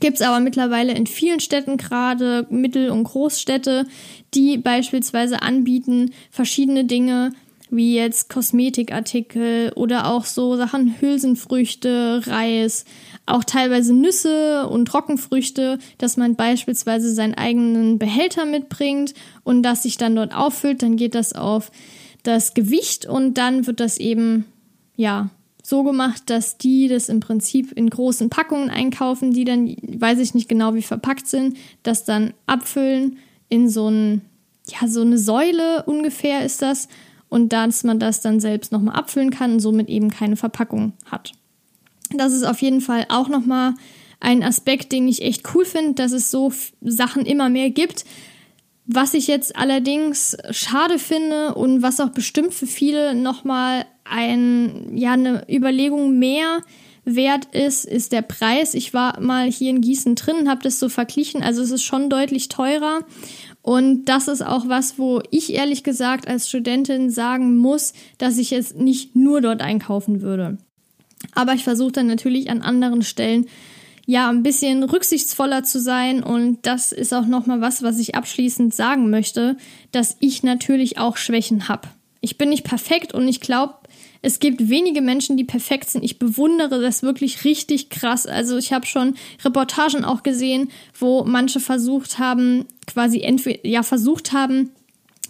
Gibt 0.00 0.16
es 0.16 0.26
aber 0.26 0.40
mittlerweile 0.40 0.92
in 0.92 1.06
vielen 1.06 1.40
Städten, 1.40 1.76
gerade 1.76 2.46
Mittel- 2.50 2.90
und 2.90 3.04
Großstädte, 3.04 3.86
die 4.34 4.58
beispielsweise 4.58 5.42
anbieten 5.42 6.12
verschiedene 6.30 6.84
Dinge, 6.84 7.32
wie 7.70 7.94
jetzt 7.96 8.28
Kosmetikartikel 8.28 9.72
oder 9.74 10.10
auch 10.10 10.24
so 10.24 10.56
Sachen 10.56 10.94
Hülsenfrüchte, 11.00 12.22
Reis, 12.26 12.84
auch 13.26 13.44
teilweise 13.44 13.94
Nüsse 13.94 14.68
und 14.68 14.86
Trockenfrüchte, 14.86 15.78
dass 15.98 16.16
man 16.16 16.36
beispielsweise 16.36 17.12
seinen 17.12 17.34
eigenen 17.34 17.98
Behälter 17.98 18.44
mitbringt 18.44 19.14
und 19.42 19.62
das 19.62 19.82
sich 19.82 19.96
dann 19.96 20.14
dort 20.14 20.34
auffüllt, 20.34 20.82
dann 20.82 20.96
geht 20.96 21.14
das 21.14 21.32
auf 21.32 21.70
das 22.22 22.54
Gewicht 22.54 23.06
und 23.06 23.34
dann 23.34 23.66
wird 23.66 23.80
das 23.80 23.98
eben 23.98 24.44
ja 24.96 25.30
so 25.62 25.82
gemacht, 25.82 26.24
dass 26.26 26.58
die 26.58 26.88
das 26.88 27.08
im 27.08 27.20
Prinzip 27.20 27.72
in 27.72 27.88
großen 27.88 28.28
Packungen 28.28 28.70
einkaufen, 28.70 29.32
die 29.32 29.44
dann, 29.44 29.74
weiß 29.82 30.18
ich 30.18 30.34
nicht 30.34 30.48
genau, 30.48 30.74
wie 30.74 30.82
verpackt 30.82 31.26
sind, 31.26 31.56
das 31.82 32.04
dann 32.04 32.34
abfüllen 32.46 33.18
in 33.54 33.68
so 33.68 33.88
ein, 33.88 34.22
ja, 34.66 34.88
so 34.88 35.02
eine 35.02 35.16
Säule 35.16 35.84
ungefähr 35.84 36.44
ist 36.44 36.60
das 36.60 36.88
und 37.28 37.52
dass 37.52 37.84
man 37.84 37.98
das 37.98 38.20
dann 38.20 38.40
selbst 38.40 38.72
nochmal 38.72 38.96
abfüllen 38.96 39.30
kann 39.30 39.54
und 39.54 39.60
somit 39.60 39.88
eben 39.88 40.10
keine 40.10 40.36
Verpackung 40.36 40.92
hat. 41.06 41.32
Das 42.10 42.32
ist 42.32 42.44
auf 42.44 42.60
jeden 42.60 42.80
Fall 42.80 43.06
auch 43.08 43.28
nochmal 43.28 43.74
ein 44.20 44.42
Aspekt, 44.42 44.92
den 44.92 45.06
ich 45.06 45.22
echt 45.22 45.54
cool 45.54 45.64
finde, 45.64 45.94
dass 45.94 46.12
es 46.12 46.30
so 46.30 46.52
Sachen 46.80 47.24
immer 47.26 47.48
mehr 47.48 47.70
gibt. 47.70 48.04
Was 48.86 49.14
ich 49.14 49.28
jetzt 49.28 49.56
allerdings 49.56 50.36
schade 50.50 50.98
finde 50.98 51.54
und 51.54 51.82
was 51.82 52.00
auch 52.00 52.10
bestimmt 52.10 52.52
für 52.52 52.66
viele 52.66 53.14
nochmal 53.14 53.86
ein, 54.04 54.96
ja, 54.96 55.12
eine 55.12 55.46
Überlegung 55.48 56.18
mehr 56.18 56.60
wert 57.04 57.46
ist, 57.52 57.84
ist 57.84 58.12
der 58.12 58.22
Preis. 58.22 58.74
Ich 58.74 58.94
war 58.94 59.20
mal 59.20 59.50
hier 59.50 59.70
in 59.70 59.80
Gießen 59.80 60.14
drin, 60.14 60.48
habe 60.48 60.62
das 60.62 60.78
so 60.78 60.88
verglichen. 60.88 61.42
Also 61.42 61.62
es 61.62 61.70
ist 61.70 61.82
schon 61.82 62.10
deutlich 62.10 62.48
teurer. 62.48 63.00
Und 63.64 64.04
das 64.04 64.28
ist 64.28 64.44
auch 64.44 64.68
was, 64.68 64.98
wo 64.98 65.22
ich 65.30 65.54
ehrlich 65.54 65.84
gesagt 65.84 66.28
als 66.28 66.50
Studentin 66.50 67.08
sagen 67.08 67.56
muss, 67.56 67.94
dass 68.18 68.36
ich 68.36 68.50
jetzt 68.50 68.76
nicht 68.76 69.16
nur 69.16 69.40
dort 69.40 69.62
einkaufen 69.62 70.20
würde. 70.20 70.58
Aber 71.32 71.54
ich 71.54 71.64
versuche 71.64 71.92
dann 71.92 72.06
natürlich 72.06 72.50
an 72.50 72.60
anderen 72.60 73.00
Stellen 73.00 73.46
ja 74.04 74.28
ein 74.28 74.42
bisschen 74.42 74.82
rücksichtsvoller 74.82 75.64
zu 75.64 75.80
sein 75.80 76.22
und 76.22 76.58
das 76.66 76.92
ist 76.92 77.14
auch 77.14 77.24
noch 77.24 77.46
mal 77.46 77.62
was, 77.62 77.82
was 77.82 77.98
ich 77.98 78.14
abschließend 78.14 78.74
sagen 78.74 79.08
möchte, 79.08 79.56
dass 79.92 80.18
ich 80.20 80.42
natürlich 80.42 80.98
auch 80.98 81.16
Schwächen 81.16 81.66
habe. 81.66 81.88
Ich 82.20 82.36
bin 82.36 82.50
nicht 82.50 82.64
perfekt 82.64 83.14
und 83.14 83.26
ich 83.26 83.40
glaube, 83.40 83.76
es 84.24 84.38
gibt 84.38 84.70
wenige 84.70 85.02
Menschen, 85.02 85.36
die 85.36 85.44
perfekt 85.44 85.90
sind. 85.90 86.02
Ich 86.02 86.18
bewundere 86.18 86.80
das 86.80 87.02
wirklich 87.02 87.44
richtig 87.44 87.90
krass. 87.90 88.26
Also 88.26 88.56
ich 88.56 88.72
habe 88.72 88.86
schon 88.86 89.16
Reportagen 89.44 90.04
auch 90.04 90.22
gesehen, 90.22 90.70
wo 90.98 91.24
manche 91.24 91.60
versucht 91.60 92.18
haben, 92.18 92.64
quasi 92.86 93.20
entweder 93.20 93.66
ja 93.66 93.82
versucht 93.82 94.32
haben, 94.32 94.70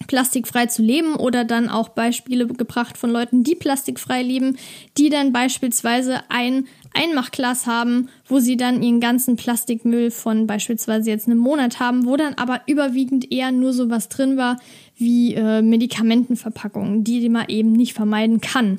plastikfrei 0.07 0.67
zu 0.67 0.83
leben 0.83 1.17
oder 1.17 1.45
dann 1.45 1.69
auch 1.69 1.89
Beispiele 1.89 2.47
gebracht 2.47 2.97
von 2.97 3.11
Leuten, 3.11 3.43
die 3.43 3.57
plastikfrei 3.57 4.23
leben, 4.23 4.59
die 4.97 5.09
dann 5.09 5.33
beispielsweise 5.33 6.23
ein 6.29 6.67
Einmachglas 6.93 7.67
haben, 7.67 8.09
wo 8.29 8.39
sie 8.39 8.57
dann 8.57 8.83
ihren 8.83 9.01
ganzen 9.01 9.35
Plastikmüll 9.35 10.13
von 10.13 10.47
beispielsweise 10.47 11.11
jetzt 11.11 11.27
einem 11.27 11.39
Monat 11.39 11.81
haben, 11.81 12.07
wo 12.07 12.17
dann 12.17 12.35
aber 12.35 12.61
überwiegend 12.67 13.33
eher 13.33 13.51
nur 13.51 13.73
sowas 13.73 14.09
drin 14.09 14.37
war 14.37 14.59
wie 14.97 15.35
äh, 15.35 15.63
Medikamentenverpackungen, 15.63 17.05
die 17.05 17.29
man 17.29 17.49
eben 17.49 17.73
nicht 17.73 17.95
vermeiden 17.95 18.41
kann. 18.41 18.79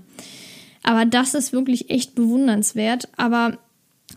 Aber 0.84 1.06
das 1.06 1.34
ist 1.34 1.52
wirklich 1.52 1.90
echt 1.90 2.16
bewundernswert. 2.16 3.10
Aber 3.18 3.58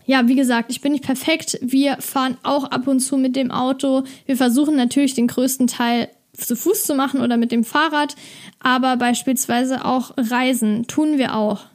ja, 0.05 0.27
wie 0.27 0.35
gesagt, 0.35 0.71
ich 0.71 0.81
bin 0.81 0.91
nicht 0.91 1.03
perfekt. 1.03 1.57
Wir 1.61 1.97
fahren 1.97 2.37
auch 2.43 2.65
ab 2.65 2.87
und 2.87 2.99
zu 2.99 3.17
mit 3.17 3.35
dem 3.35 3.51
Auto. 3.51 4.03
Wir 4.25 4.37
versuchen 4.37 4.75
natürlich 4.75 5.15
den 5.15 5.27
größten 5.27 5.67
Teil 5.67 6.09
zu 6.33 6.55
Fuß 6.55 6.83
zu 6.83 6.95
machen 6.95 7.21
oder 7.21 7.37
mit 7.37 7.51
dem 7.51 7.63
Fahrrad, 7.63 8.15
aber 8.59 8.97
beispielsweise 8.97 9.85
auch 9.85 10.11
Reisen 10.17 10.87
tun 10.87 11.17
wir 11.17 11.35
auch. 11.35 11.65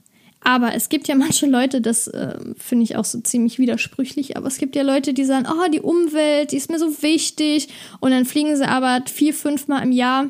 Aber 0.45 0.75
es 0.75 0.91
gibt 0.91 1.09
ja 1.09 1.15
manche 1.15 1.47
Leute, 1.47 1.81
das 1.81 2.07
äh, 2.07 2.39
finde 2.59 2.85
ich 2.85 2.97
auch 2.97 3.05
so 3.05 3.19
ziemlich 3.21 3.59
widersprüchlich, 3.59 4.37
aber 4.37 4.47
es 4.47 4.59
gibt 4.59 4.77
ja 4.77 4.83
Leute, 4.83 5.15
die 5.15 5.25
sagen, 5.25 5.47
oh, 5.51 5.71
die 5.71 5.81
Umwelt, 5.81 6.53
die 6.53 6.59
ist 6.59 6.71
mir 6.71 6.79
so 6.79 7.03
wichtig. 7.03 7.69
Und 8.01 8.11
dann 8.11 8.27
fliegen 8.27 8.55
sie 8.55 8.69
aber 8.69 9.03
vier, 9.07 9.33
fünf 9.33 9.69
Mal 9.69 9.83
im 9.83 9.91
Jahr 9.91 10.27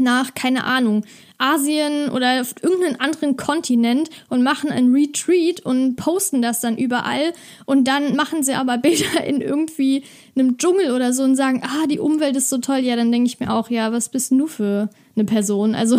nach, 0.00 0.34
keine 0.34 0.64
Ahnung, 0.64 1.04
Asien 1.38 2.10
oder 2.10 2.40
auf 2.40 2.54
irgendeinen 2.62 2.98
anderen 3.00 3.36
Kontinent 3.36 4.10
und 4.28 4.42
machen 4.42 4.70
ein 4.70 4.92
Retreat 4.92 5.60
und 5.60 5.94
posten 5.96 6.42
das 6.42 6.60
dann 6.60 6.76
überall 6.76 7.32
und 7.64 7.86
dann 7.86 8.16
machen 8.16 8.42
sie 8.42 8.54
aber 8.54 8.78
Bilder 8.84 9.24
in 9.24 9.40
irgendwie 9.40 10.02
einem 10.36 10.58
Dschungel 10.58 10.92
oder 10.92 11.12
so 11.12 11.22
und 11.22 11.36
sagen, 11.36 11.62
ah, 11.64 11.86
die 11.86 12.00
Umwelt 12.00 12.36
ist 12.36 12.50
so 12.50 12.58
toll. 12.58 12.78
Ja, 12.78 12.96
dann 12.96 13.12
denke 13.12 13.28
ich 13.28 13.40
mir 13.40 13.52
auch, 13.52 13.70
ja, 13.70 13.92
was 13.92 14.08
bist 14.08 14.32
du 14.32 14.46
für 14.46 14.90
eine 15.16 15.24
Person? 15.24 15.74
Also 15.74 15.98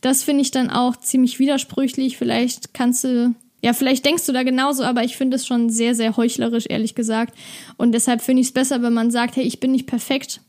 das 0.00 0.22
finde 0.22 0.42
ich 0.42 0.50
dann 0.50 0.70
auch 0.70 0.96
ziemlich 0.96 1.38
widersprüchlich. 1.38 2.16
Vielleicht 2.16 2.74
kannst 2.74 3.04
du 3.04 3.34
ja, 3.62 3.72
vielleicht 3.72 4.04
denkst 4.04 4.26
du 4.26 4.32
da 4.32 4.42
genauso, 4.42 4.82
aber 4.84 5.04
ich 5.04 5.16
finde 5.16 5.36
es 5.36 5.46
schon 5.46 5.70
sehr, 5.70 5.94
sehr 5.94 6.18
heuchlerisch, 6.18 6.66
ehrlich 6.68 6.94
gesagt. 6.94 7.34
Und 7.78 7.92
deshalb 7.92 8.20
finde 8.20 8.42
ich 8.42 8.48
es 8.48 8.52
besser, 8.52 8.82
wenn 8.82 8.92
man 8.92 9.10
sagt, 9.10 9.36
hey, 9.36 9.44
ich 9.44 9.58
bin 9.58 9.72
nicht 9.72 9.86
perfekt 9.86 10.42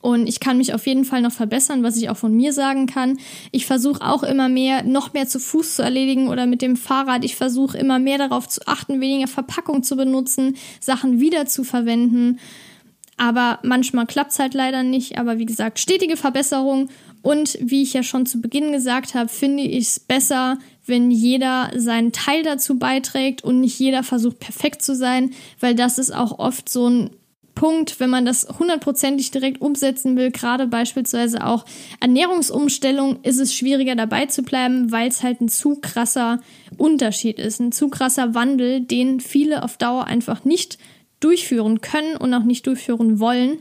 und 0.00 0.28
ich 0.28 0.38
kann 0.38 0.58
mich 0.58 0.72
auf 0.72 0.86
jeden 0.86 1.04
Fall 1.04 1.22
noch 1.22 1.32
verbessern, 1.32 1.82
was 1.82 1.96
ich 1.96 2.08
auch 2.08 2.16
von 2.16 2.32
mir 2.32 2.52
sagen 2.52 2.86
kann. 2.86 3.18
Ich 3.50 3.66
versuche 3.66 4.00
auch 4.00 4.22
immer 4.22 4.48
mehr, 4.48 4.84
noch 4.84 5.12
mehr 5.12 5.26
zu 5.26 5.40
Fuß 5.40 5.74
zu 5.74 5.82
erledigen 5.82 6.28
oder 6.28 6.46
mit 6.46 6.62
dem 6.62 6.76
Fahrrad. 6.76 7.24
Ich 7.24 7.34
versuche 7.34 7.76
immer 7.78 7.98
mehr 7.98 8.18
darauf 8.18 8.48
zu 8.48 8.60
achten, 8.66 9.00
weniger 9.00 9.26
Verpackung 9.26 9.82
zu 9.82 9.96
benutzen, 9.96 10.56
Sachen 10.80 11.18
wieder 11.18 11.46
zu 11.46 11.64
verwenden. 11.64 12.38
Aber 13.16 13.58
manchmal 13.62 14.06
klappt 14.06 14.32
es 14.32 14.38
halt 14.38 14.54
leider 14.54 14.82
nicht. 14.82 15.18
Aber 15.18 15.38
wie 15.38 15.46
gesagt, 15.46 15.78
stetige 15.78 16.16
Verbesserung. 16.16 16.88
Und 17.26 17.58
wie 17.60 17.82
ich 17.82 17.92
ja 17.92 18.04
schon 18.04 18.24
zu 18.24 18.40
Beginn 18.40 18.70
gesagt 18.70 19.14
habe, 19.14 19.28
finde 19.28 19.64
ich 19.64 19.88
es 19.88 19.98
besser, 19.98 20.58
wenn 20.84 21.10
jeder 21.10 21.72
seinen 21.74 22.12
Teil 22.12 22.44
dazu 22.44 22.78
beiträgt 22.78 23.42
und 23.42 23.60
nicht 23.60 23.80
jeder 23.80 24.04
versucht 24.04 24.38
perfekt 24.38 24.80
zu 24.80 24.94
sein, 24.94 25.32
weil 25.58 25.74
das 25.74 25.98
ist 25.98 26.14
auch 26.14 26.38
oft 26.38 26.68
so 26.68 26.88
ein 26.88 27.10
Punkt, 27.56 27.98
wenn 27.98 28.10
man 28.10 28.24
das 28.24 28.46
hundertprozentig 28.60 29.32
direkt 29.32 29.60
umsetzen 29.60 30.16
will, 30.16 30.30
gerade 30.30 30.68
beispielsweise 30.68 31.44
auch 31.44 31.64
Ernährungsumstellung, 31.98 33.24
ist 33.24 33.40
es 33.40 33.52
schwieriger 33.52 33.96
dabei 33.96 34.26
zu 34.26 34.44
bleiben, 34.44 34.92
weil 34.92 35.08
es 35.08 35.24
halt 35.24 35.40
ein 35.40 35.48
zu 35.48 35.80
krasser 35.80 36.38
Unterschied 36.76 37.40
ist, 37.40 37.58
ein 37.58 37.72
zu 37.72 37.88
krasser 37.88 38.36
Wandel, 38.36 38.82
den 38.82 39.18
viele 39.18 39.64
auf 39.64 39.78
Dauer 39.78 40.04
einfach 40.04 40.44
nicht 40.44 40.78
durchführen 41.18 41.80
können 41.80 42.16
und 42.16 42.32
auch 42.32 42.44
nicht 42.44 42.68
durchführen 42.68 43.18
wollen. 43.18 43.58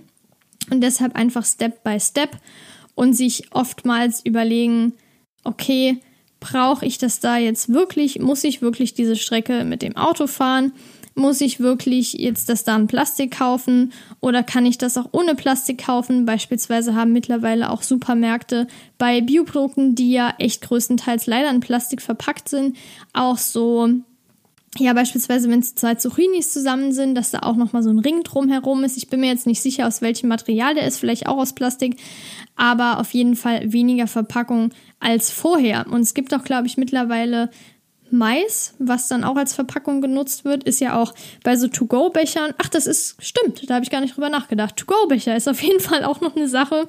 Und 0.69 0.81
deshalb 0.81 1.15
einfach 1.15 1.45
Step 1.45 1.83
by 1.83 1.99
Step 1.99 2.37
und 2.95 3.13
sich 3.13 3.51
oftmals 3.51 4.25
überlegen, 4.25 4.93
okay, 5.43 5.99
brauche 6.39 6.85
ich 6.85 6.97
das 6.97 7.19
da 7.19 7.37
jetzt 7.37 7.69
wirklich? 7.69 8.19
Muss 8.19 8.43
ich 8.43 8.61
wirklich 8.61 8.93
diese 8.93 9.15
Strecke 9.15 9.63
mit 9.65 9.81
dem 9.81 9.97
Auto 9.97 10.27
fahren? 10.27 10.73
Muss 11.17 11.39
ich 11.39 11.61
wirklich 11.61 12.13
jetzt 12.13 12.49
das 12.49 12.65
da 12.65 12.75
in 12.75 12.87
Plastik 12.87 13.37
kaufen 13.37 13.93
oder 14.19 14.43
kann 14.43 14.65
ich 14.65 14.77
das 14.77 14.97
auch 14.97 15.07
ohne 15.13 15.33
Plastik 15.33 15.85
kaufen? 15.85 16.25
Beispielsweise 16.25 16.93
haben 16.93 17.13
mittlerweile 17.13 17.69
auch 17.69 17.83
Supermärkte 17.83 18.67
bei 18.97 19.21
Bioprodukten, 19.21 19.95
die 19.95 20.11
ja 20.11 20.33
echt 20.39 20.61
größtenteils 20.61 21.25
leider 21.25 21.49
in 21.51 21.61
Plastik 21.61 22.01
verpackt 22.01 22.49
sind, 22.49 22.75
auch 23.13 23.37
so 23.37 23.89
ja, 24.77 24.93
beispielsweise, 24.93 25.49
wenn 25.49 25.59
es 25.59 25.75
zwei 25.75 25.95
Zucchinis 25.95 26.51
zusammen 26.51 26.91
sind, 26.91 27.15
dass 27.15 27.31
da 27.31 27.39
auch 27.39 27.55
nochmal 27.55 27.83
so 27.83 27.89
ein 27.89 27.99
Ring 27.99 28.23
drumherum 28.23 28.83
ist. 28.83 28.97
Ich 28.97 29.09
bin 29.09 29.21
mir 29.21 29.29
jetzt 29.29 29.47
nicht 29.47 29.61
sicher, 29.61 29.87
aus 29.87 30.01
welchem 30.01 30.27
Material 30.27 30.75
der 30.75 30.85
ist, 30.85 30.97
vielleicht 30.97 31.27
auch 31.27 31.37
aus 31.37 31.53
Plastik, 31.53 31.97
aber 32.55 32.99
auf 32.99 33.13
jeden 33.13 33.35
Fall 33.35 33.71
weniger 33.71 34.07
Verpackung 34.07 34.71
als 34.99 35.31
vorher. 35.31 35.85
Und 35.89 36.01
es 36.01 36.13
gibt 36.13 36.33
auch, 36.33 36.43
glaube 36.43 36.67
ich, 36.67 36.77
mittlerweile 36.77 37.49
Mais, 38.11 38.75
was 38.79 39.07
dann 39.07 39.23
auch 39.23 39.35
als 39.35 39.53
Verpackung 39.53 40.01
genutzt 40.01 40.45
wird, 40.45 40.63
ist 40.63 40.79
ja 40.79 40.99
auch 41.01 41.13
bei 41.43 41.55
so 41.55 41.67
To-Go-Bechern. 41.67 42.53
Ach, 42.57 42.69
das 42.69 42.85
ist, 42.85 43.15
stimmt, 43.23 43.69
da 43.69 43.75
habe 43.75 43.83
ich 43.83 43.91
gar 43.91 44.01
nicht 44.01 44.15
drüber 44.15 44.29
nachgedacht. 44.29 44.75
To-Go-Becher 44.77 45.35
ist 45.35 45.47
auf 45.47 45.61
jeden 45.61 45.79
Fall 45.81 46.03
auch 46.03 46.21
noch 46.21 46.35
eine 46.35 46.47
Sache, 46.47 46.87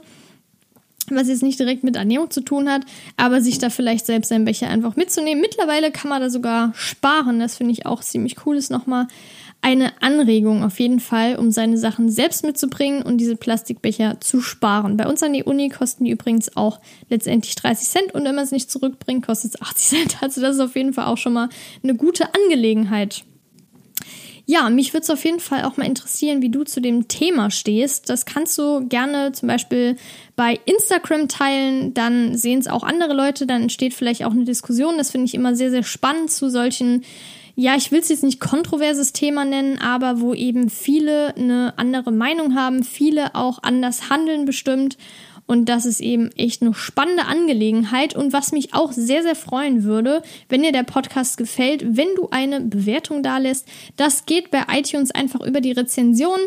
was 1.10 1.28
jetzt 1.28 1.42
nicht 1.42 1.58
direkt 1.58 1.84
mit 1.84 1.96
Ernährung 1.96 2.30
zu 2.30 2.40
tun 2.40 2.68
hat, 2.68 2.82
aber 3.16 3.40
sich 3.40 3.58
da 3.58 3.70
vielleicht 3.70 4.06
selbst 4.06 4.32
einen 4.32 4.44
Becher 4.44 4.68
einfach 4.68 4.96
mitzunehmen. 4.96 5.40
Mittlerweile 5.40 5.90
kann 5.90 6.08
man 6.08 6.20
da 6.20 6.30
sogar 6.30 6.72
sparen. 6.74 7.38
Das 7.38 7.56
finde 7.56 7.72
ich 7.72 7.86
auch 7.86 8.02
ziemlich 8.02 8.36
cool. 8.46 8.56
Ist 8.56 8.70
nochmal 8.70 9.06
eine 9.62 10.00
Anregung 10.00 10.62
auf 10.62 10.78
jeden 10.78 11.00
Fall, 11.00 11.36
um 11.36 11.50
seine 11.50 11.76
Sachen 11.76 12.08
selbst 12.08 12.44
mitzubringen 12.44 13.02
und 13.02 13.18
diese 13.18 13.36
Plastikbecher 13.36 14.20
zu 14.20 14.40
sparen. 14.40 14.96
Bei 14.96 15.08
uns 15.08 15.22
an 15.22 15.32
die 15.32 15.42
Uni 15.42 15.70
kosten 15.70 16.04
die 16.04 16.12
übrigens 16.12 16.56
auch 16.56 16.80
letztendlich 17.10 17.56
30 17.56 17.88
Cent 17.88 18.14
und 18.14 18.24
wenn 18.24 18.34
man 18.34 18.44
es 18.44 18.52
nicht 18.52 18.70
zurückbringt, 18.70 19.26
kostet 19.26 19.54
es 19.54 19.62
80 19.62 19.88
Cent. 19.88 20.22
Also 20.22 20.40
das 20.40 20.56
ist 20.56 20.60
auf 20.60 20.76
jeden 20.76 20.92
Fall 20.92 21.06
auch 21.06 21.18
schon 21.18 21.32
mal 21.32 21.48
eine 21.82 21.94
gute 21.94 22.32
Angelegenheit. 22.34 23.24
Ja, 24.48 24.70
mich 24.70 24.92
würde 24.92 25.02
es 25.02 25.10
auf 25.10 25.24
jeden 25.24 25.40
Fall 25.40 25.64
auch 25.64 25.76
mal 25.76 25.86
interessieren, 25.86 26.40
wie 26.40 26.50
du 26.50 26.62
zu 26.62 26.80
dem 26.80 27.08
Thema 27.08 27.50
stehst. 27.50 28.08
Das 28.08 28.26
kannst 28.26 28.56
du 28.56 28.86
gerne 28.86 29.32
zum 29.32 29.48
Beispiel 29.48 29.96
bei 30.36 30.60
Instagram 30.66 31.26
teilen, 31.26 31.94
dann 31.94 32.36
sehen 32.36 32.60
es 32.60 32.68
auch 32.68 32.84
andere 32.84 33.12
Leute, 33.12 33.46
dann 33.46 33.62
entsteht 33.62 33.92
vielleicht 33.92 34.24
auch 34.24 34.30
eine 34.30 34.44
Diskussion. 34.44 34.98
Das 34.98 35.10
finde 35.10 35.26
ich 35.26 35.34
immer 35.34 35.56
sehr, 35.56 35.72
sehr 35.72 35.82
spannend 35.82 36.30
zu 36.30 36.48
solchen 36.48 37.02
ja, 37.58 37.74
ich 37.74 37.90
will 37.90 38.00
es 38.00 38.10
jetzt 38.10 38.22
nicht 38.22 38.38
kontroverses 38.38 39.14
Thema 39.14 39.46
nennen, 39.46 39.78
aber 39.78 40.20
wo 40.20 40.34
eben 40.34 40.68
viele 40.68 41.34
eine 41.36 41.72
andere 41.78 42.12
Meinung 42.12 42.54
haben, 42.54 42.84
viele 42.84 43.34
auch 43.34 43.62
anders 43.62 44.10
handeln 44.10 44.44
bestimmt. 44.44 44.98
Und 45.46 45.68
das 45.68 45.86
ist 45.86 46.00
eben 46.00 46.30
echt 46.32 46.62
eine 46.62 46.74
spannende 46.74 47.26
Angelegenheit. 47.26 48.14
Und 48.14 48.32
was 48.32 48.52
mich 48.52 48.74
auch 48.74 48.92
sehr, 48.92 49.22
sehr 49.22 49.36
freuen 49.36 49.84
würde, 49.84 50.22
wenn 50.48 50.62
dir 50.62 50.72
der 50.72 50.82
Podcast 50.82 51.36
gefällt, 51.36 51.96
wenn 51.96 52.14
du 52.16 52.28
eine 52.30 52.60
Bewertung 52.60 53.22
da 53.22 53.38
lässt. 53.38 53.66
Das 53.96 54.26
geht 54.26 54.50
bei 54.50 54.64
iTunes 54.72 55.10
einfach 55.10 55.40
über 55.40 55.60
die 55.60 55.72
Rezension. 55.72 56.40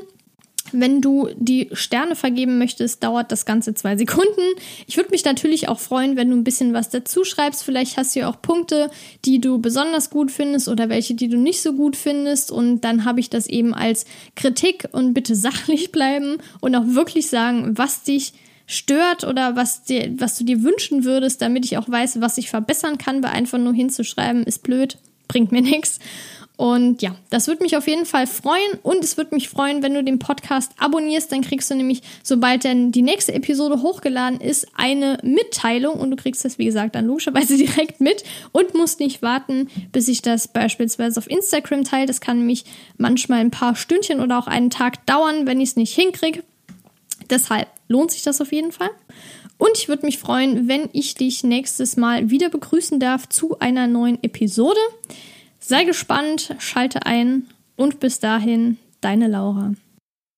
Wenn 0.71 1.01
du 1.01 1.29
die 1.35 1.69
Sterne 1.73 2.15
vergeben 2.15 2.59
möchtest, 2.59 3.03
dauert 3.03 3.31
das 3.31 3.45
Ganze 3.45 3.73
zwei 3.73 3.97
Sekunden. 3.97 4.41
Ich 4.85 4.97
würde 4.97 5.09
mich 5.09 5.25
natürlich 5.25 5.67
auch 5.67 5.79
freuen, 5.79 6.15
wenn 6.15 6.29
du 6.29 6.35
ein 6.35 6.43
bisschen 6.43 6.73
was 6.73 6.89
dazu 6.89 7.23
schreibst. 7.23 7.63
Vielleicht 7.63 7.97
hast 7.97 8.15
du 8.15 8.19
ja 8.19 8.29
auch 8.29 8.41
Punkte, 8.41 8.91
die 9.25 9.41
du 9.41 9.59
besonders 9.59 10.09
gut 10.09 10.31
findest 10.31 10.67
oder 10.67 10.89
welche, 10.89 11.15
die 11.15 11.27
du 11.27 11.37
nicht 11.37 11.61
so 11.61 11.73
gut 11.73 11.95
findest. 11.95 12.51
Und 12.51 12.81
dann 12.81 13.05
habe 13.05 13.19
ich 13.19 13.29
das 13.29 13.47
eben 13.47 13.73
als 13.73 14.05
Kritik 14.35 14.87
und 14.91 15.13
bitte 15.13 15.35
sachlich 15.39 15.91
bleiben 15.91 16.37
und 16.59 16.75
auch 16.75 16.85
wirklich 16.85 17.27
sagen, 17.27 17.77
was 17.77 18.03
dich 18.03 18.33
stört 18.69 19.23
oder 19.23 19.55
was, 19.55 19.83
dir, 19.83 20.13
was 20.19 20.37
du 20.37 20.43
dir 20.43 20.61
wünschen 20.63 21.03
würdest, 21.03 21.41
damit 21.41 21.65
ich 21.65 21.77
auch 21.77 21.89
weiß, 21.89 22.21
was 22.21 22.37
ich 22.37 22.51
verbessern 22.51 22.99
kann, 22.99 23.23
weil 23.23 23.31
einfach 23.31 23.57
nur 23.57 23.73
hinzuschreiben 23.73 24.43
ist 24.43 24.61
blöd, 24.61 24.99
bringt 25.27 25.51
mir 25.51 25.63
nichts. 25.63 25.99
Und 26.55 27.01
ja, 27.01 27.15
das 27.29 27.47
würde 27.47 27.63
mich 27.63 27.77
auf 27.77 27.87
jeden 27.87 28.05
Fall 28.05 28.27
freuen. 28.27 28.79
Und 28.83 29.01
es 29.01 29.15
würde 29.15 29.33
mich 29.33 29.47
freuen, 29.47 29.81
wenn 29.81 29.93
du 29.93 30.03
den 30.03 30.19
Podcast 30.19 30.73
abonnierst. 30.77 31.31
Dann 31.31 31.41
kriegst 31.41 31.71
du 31.71 31.75
nämlich, 31.75 32.01
sobald 32.21 32.65
dann 32.65 32.91
die 32.91 33.01
nächste 33.01 33.33
Episode 33.33 33.81
hochgeladen 33.81 34.41
ist, 34.41 34.67
eine 34.75 35.19
Mitteilung. 35.23 35.95
Und 35.95 36.11
du 36.11 36.17
kriegst 36.17 36.43
das, 36.43 36.59
wie 36.59 36.65
gesagt, 36.65 36.95
dann 36.95 37.05
logischerweise 37.05 37.55
direkt 37.57 38.01
mit 38.01 38.23
und 38.51 38.75
musst 38.75 38.99
nicht 38.99 39.21
warten, 39.21 39.69
bis 39.93 40.09
ich 40.09 40.21
das 40.21 40.49
beispielsweise 40.49 41.17
auf 41.19 41.29
Instagram 41.29 41.85
teile. 41.85 42.07
Das 42.07 42.19
kann 42.19 42.39
nämlich 42.39 42.65
manchmal 42.97 43.39
ein 43.39 43.51
paar 43.51 43.77
Stündchen 43.77 44.19
oder 44.19 44.37
auch 44.37 44.47
einen 44.47 44.69
Tag 44.69 45.05
dauern, 45.05 45.47
wenn 45.47 45.61
ich 45.61 45.69
es 45.69 45.75
nicht 45.77 45.95
hinkriege. 45.95 46.43
Deshalb 47.29 47.67
lohnt 47.87 48.11
sich 48.11 48.23
das 48.23 48.41
auf 48.41 48.51
jeden 48.51 48.71
Fall. 48.71 48.89
Und 49.57 49.71
ich 49.77 49.87
würde 49.89 50.05
mich 50.05 50.17
freuen, 50.19 50.67
wenn 50.67 50.89
ich 50.93 51.15
dich 51.15 51.43
nächstes 51.43 51.97
Mal 51.97 52.29
wieder 52.29 52.49
begrüßen 52.49 52.99
darf 52.99 53.27
zu 53.27 53.59
einer 53.59 53.87
neuen 53.87 54.23
Episode. 54.23 54.79
Sei 55.59 55.83
gespannt, 55.83 56.55
schalte 56.59 57.05
ein 57.05 57.47
und 57.75 57.99
bis 57.99 58.19
dahin, 58.19 58.77
deine 59.01 59.27
Laura. 59.27 59.73